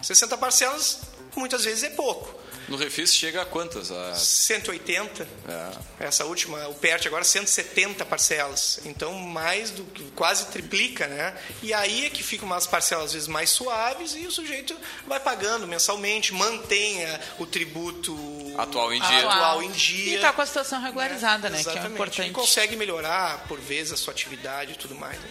[0.00, 1.00] 60 parcelas,
[1.36, 2.41] muitas vezes é pouco.
[2.72, 3.92] No Refis chega a quantas?
[3.92, 4.14] A...
[4.14, 5.28] 180.
[5.46, 6.06] É.
[6.06, 8.80] Essa última, o PERT agora 170 parcelas.
[8.86, 11.36] Então, mais do que quase triplica, né?
[11.62, 14.74] E aí é que ficam umas parcelas às vezes mais suaves e o sujeito
[15.06, 18.16] vai pagando mensalmente, mantenha o tributo
[18.56, 19.28] Atual em dia.
[19.28, 20.16] atual em dia.
[20.16, 21.62] E tá com a situação regularizada, né?
[21.62, 21.92] Que é Exatamente.
[21.92, 22.30] importante.
[22.30, 25.18] E consegue melhorar, por vezes, a sua atividade e tudo mais.
[25.18, 25.28] né?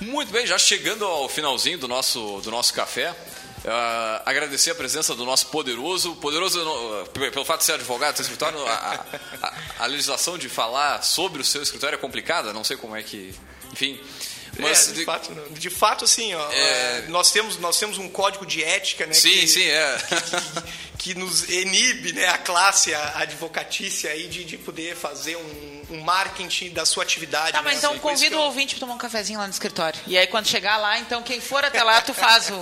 [0.00, 3.14] Muito bem, já chegando ao finalzinho do nosso, do nosso café.
[3.66, 8.22] Ah, agradecer a presença do nosso poderoso, poderoso no- pelo fato de ser advogado, seu
[8.24, 9.04] escritório, a,
[9.42, 13.02] a- a legislação de falar sobre o seu escritório é complicada, não sei como é
[13.02, 13.34] que,
[13.72, 14.00] enfim,
[14.58, 15.48] mas É, de, fato, não.
[15.50, 17.06] de fato, assim, ó, É.
[17.08, 19.14] nós, temos, nós temos um código de ética, né?
[19.14, 19.98] sim, que, sim, é,
[20.98, 26.00] que nos inibe né, a classe a advocatícia aí de, de poder fazer um, um
[26.02, 27.52] marketing da sua atividade.
[27.52, 27.78] Tá, mas né?
[27.78, 30.00] então convida que o eu- ouvinte para tomar um cafezinho lá no escritório.
[30.06, 32.54] E aí, quando chegar lá, então, quem for até lá, tu faz o,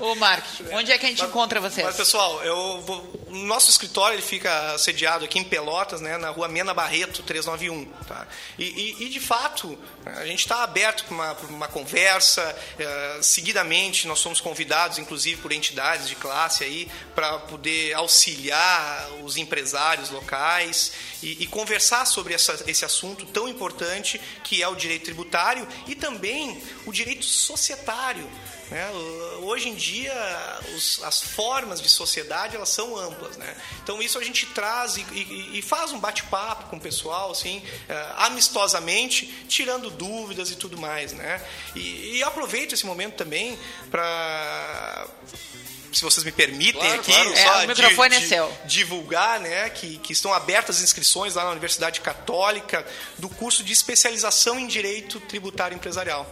[0.00, 0.72] o, o marketing.
[0.72, 1.86] Onde é que a gente encontra vocês?
[1.86, 6.30] Mas, pessoal, eu vou, o nosso escritório ele fica sediado aqui em Pelotas, né, na
[6.30, 7.84] rua Mena Barreto, 391.
[8.06, 8.26] Tá?
[8.58, 12.42] E, e- e, de fato, a gente está aberto para uma, uma conversa.
[12.78, 19.36] eh, seguidamente, nós somos convidados, inclusive, por entidades de classe aí, para poder auxiliar os
[19.36, 20.92] empresários locais
[21.22, 25.94] e, e conversar sobre essa- esse assunto tão importante que é o direito tributário e
[25.94, 28.28] também o direito societário.
[28.70, 28.90] né?
[29.42, 30.14] Hoje em dia,
[30.74, 33.36] os- as formas de sociedade elas são amplas.
[33.36, 33.54] Né?
[33.82, 37.62] Então, isso a gente traz e, e- e faz um bate-papo com o pessoal, assim,
[37.86, 41.12] eh, amistosamente, tirando dúvidas e tudo mais.
[41.12, 41.44] Né?
[41.76, 43.58] E, e aproveito esse momento também
[43.90, 45.06] para.
[45.92, 47.32] Se vocês me permitem Claro, aqui, claro.
[47.34, 48.58] É, só o microfone di- é di- seu.
[48.64, 52.84] divulgar né, que, que estão abertas as inscrições lá na Universidade Católica
[53.18, 56.26] do curso de especialização em Direito Tributário Empresarial.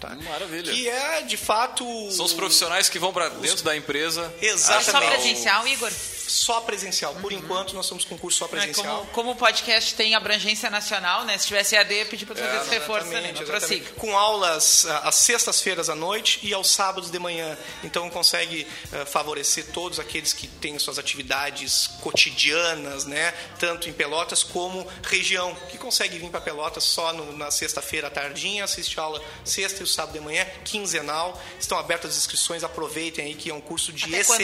[0.00, 0.10] Tá?
[0.14, 0.70] Maravilha.
[0.72, 1.84] Que é, de fato...
[2.12, 4.32] são os profissionais que vão para dentro da empresa.
[4.42, 4.88] Exatamente.
[4.88, 5.90] É só presencial, Igor?
[6.28, 7.14] Só presencial.
[7.16, 8.98] Por enquanto, nós estamos com curso só É, presencial.
[8.98, 11.38] como, como o podcast tem abrangência nacional, né?
[11.38, 13.32] Se tivesse EAD, eu pedi para fazer esse reforço também.
[13.34, 13.90] Prossiga.
[13.92, 17.56] Com aulas ah, às sextas-feiras à noite e aos sábados de manhã.
[17.84, 23.32] Então consegue ah, favorecer todos aqueles que têm suas atividades cotidianas, né?
[23.58, 28.10] Tanto em Pelotas como região, que consegue vir para Pelotas só no- na sexta-feira à
[28.10, 31.40] tardinha, assiste a aula sexta e o sábado de manhã, quinzenal.
[31.58, 34.40] Estão abertas as inscrições, aproveitem aí que é um curso de Até quando?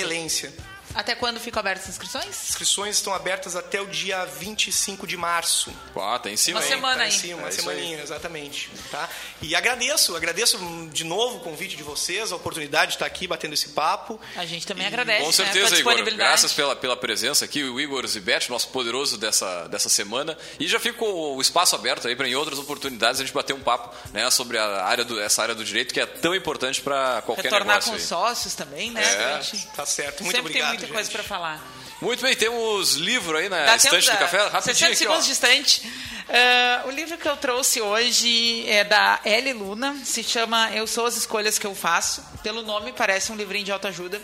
[0.95, 2.27] Até quando ficam abertas as inscrições?
[2.29, 5.73] As inscrições estão abertas até o dia 25 de março.
[5.97, 6.73] Ah, tá em cima, Uma hein?
[6.73, 7.13] semana Tá em aí.
[7.13, 8.71] cima, uma É semaninha, exatamente.
[8.91, 9.09] Tá?
[9.41, 10.59] E agradeço, agradeço
[10.93, 14.21] de novo o convite de vocês, a oportunidade de estar aqui batendo esse papo.
[14.37, 15.75] A gente também E- agradece Com né, certeza, Igor.
[15.77, 16.29] disponibilidade.
[16.29, 20.37] Graças pela, pela presença aqui, o Igor Zibete, nosso poderoso dessa, dessa semana.
[20.61, 23.61] E já fica o espaço aberto aí para em outras oportunidades a gente bater um
[23.61, 27.23] papo né, sobre a área do, essa área do direito que é tão importante para
[27.23, 27.91] qualquer Retornar negócio.
[27.91, 28.03] com aí.
[28.03, 29.03] os sócios também, né?
[29.03, 29.43] É.
[29.43, 30.82] Gente Tá certo, muito sempre obrigado.
[30.83, 31.13] Muita coisa gente.
[31.13, 31.63] para falar.
[32.01, 34.39] Muito bem, temos livro aí na Dá estante do café.
[34.49, 34.97] Rapidinho 60 aqui, ó.
[34.97, 35.83] segundos de estante.
[36.29, 41.07] Ah, o livro que eu trouxe hoje é da Ellie Luna, se chama Eu Sou
[41.07, 42.25] as Escolhas que Eu Faço.
[42.43, 44.21] Pelo nome parece um livrinho de autoajuda,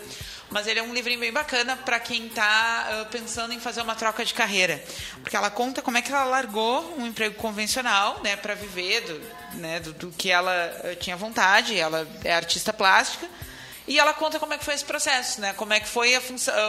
[0.49, 4.25] mas ele é um livrinho bem bacana para quem está pensando em fazer uma troca
[4.25, 4.83] de carreira.
[5.21, 9.57] Porque ela conta como é que ela largou um emprego convencional né, para viver do,
[9.59, 10.51] né, do, do que ela
[10.83, 11.77] eh, tinha vontade.
[11.77, 13.27] Ela é artista plástica.
[13.89, 15.51] E ela conta como é que foi esse processo, né?
[15.53, 16.13] Como é que foi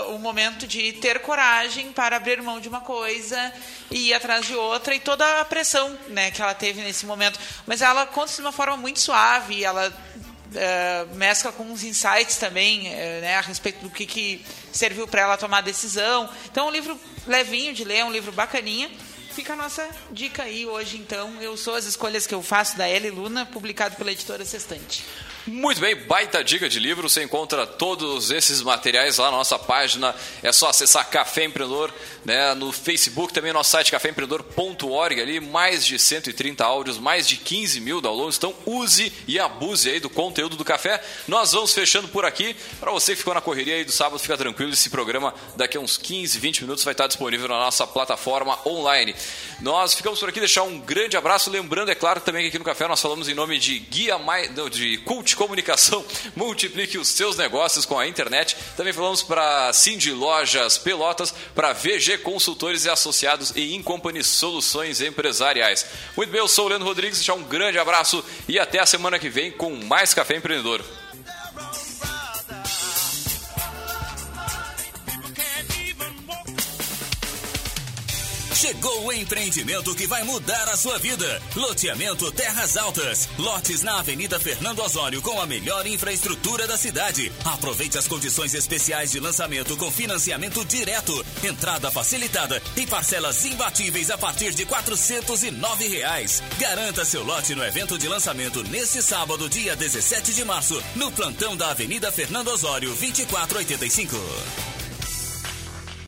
[0.09, 3.53] o momento de ter coragem para abrir mão de uma coisa
[3.91, 7.39] e ir atrás de outra e toda a pressão, né, que ela teve nesse momento.
[7.67, 9.93] Mas ela conta de uma forma muito suave, ela
[10.55, 14.43] eh, mescla com uns insights também, eh, né, a respeito do que, que
[14.73, 16.27] serviu para ela tomar a decisão.
[16.51, 18.91] Então, é um livro levinho de ler, um livro bacaninha.
[19.35, 21.41] Fica a nossa dica aí hoje, então.
[21.43, 25.05] Eu sou as escolhas que eu faço da Ellie Luna, publicado pela editora Sextante.
[25.47, 27.09] Muito bem, baita dica de livro.
[27.09, 30.15] Você encontra todos esses materiais lá na nossa página.
[30.43, 31.91] É só acessar Café Empreendedor
[32.27, 35.41] né, no Facebook, também nosso site caféempreendedor.org ali.
[35.41, 38.37] Mais de 130 áudios, mais de 15 mil downloads.
[38.37, 41.03] Então use e abuse aí do conteúdo do café.
[41.27, 42.55] Nós vamos fechando por aqui.
[42.79, 44.73] Para você que ficou na correria aí do sábado, fica tranquilo.
[44.73, 49.15] Esse programa daqui a uns 15, 20 minutos vai estar disponível na nossa plataforma online.
[49.63, 51.51] Nós ficamos por aqui, deixar um grande abraço.
[51.51, 54.55] Lembrando, é claro, também que aqui no Café nós falamos em nome de Guia Mais,
[54.55, 56.05] não, de Cult Comunicação.
[56.37, 58.57] Multiplique os seus negócios com a internet.
[58.77, 65.87] Também falamos para Cindy Lojas Pelotas, para VG Consultores e Associados e Incompany Soluções Empresariais.
[66.17, 69.19] Muito bem, eu sou o Leandro Rodrigues, deixar um grande abraço e até a semana
[69.19, 70.85] que vem com mais Café Empreendedor.
[78.61, 81.41] Chegou o empreendimento que vai mudar a sua vida.
[81.57, 83.27] Loteamento Terras Altas.
[83.39, 87.33] Lotes na Avenida Fernando Osório com a melhor infraestrutura da cidade.
[87.43, 94.19] Aproveite as condições especiais de lançamento com financiamento direto, entrada facilitada e parcelas imbatíveis a
[94.19, 96.43] partir de 409 reais.
[96.59, 101.57] Garanta seu lote no evento de lançamento neste sábado, dia 17 de março, no plantão
[101.57, 104.80] da Avenida Fernando Osório, 2485.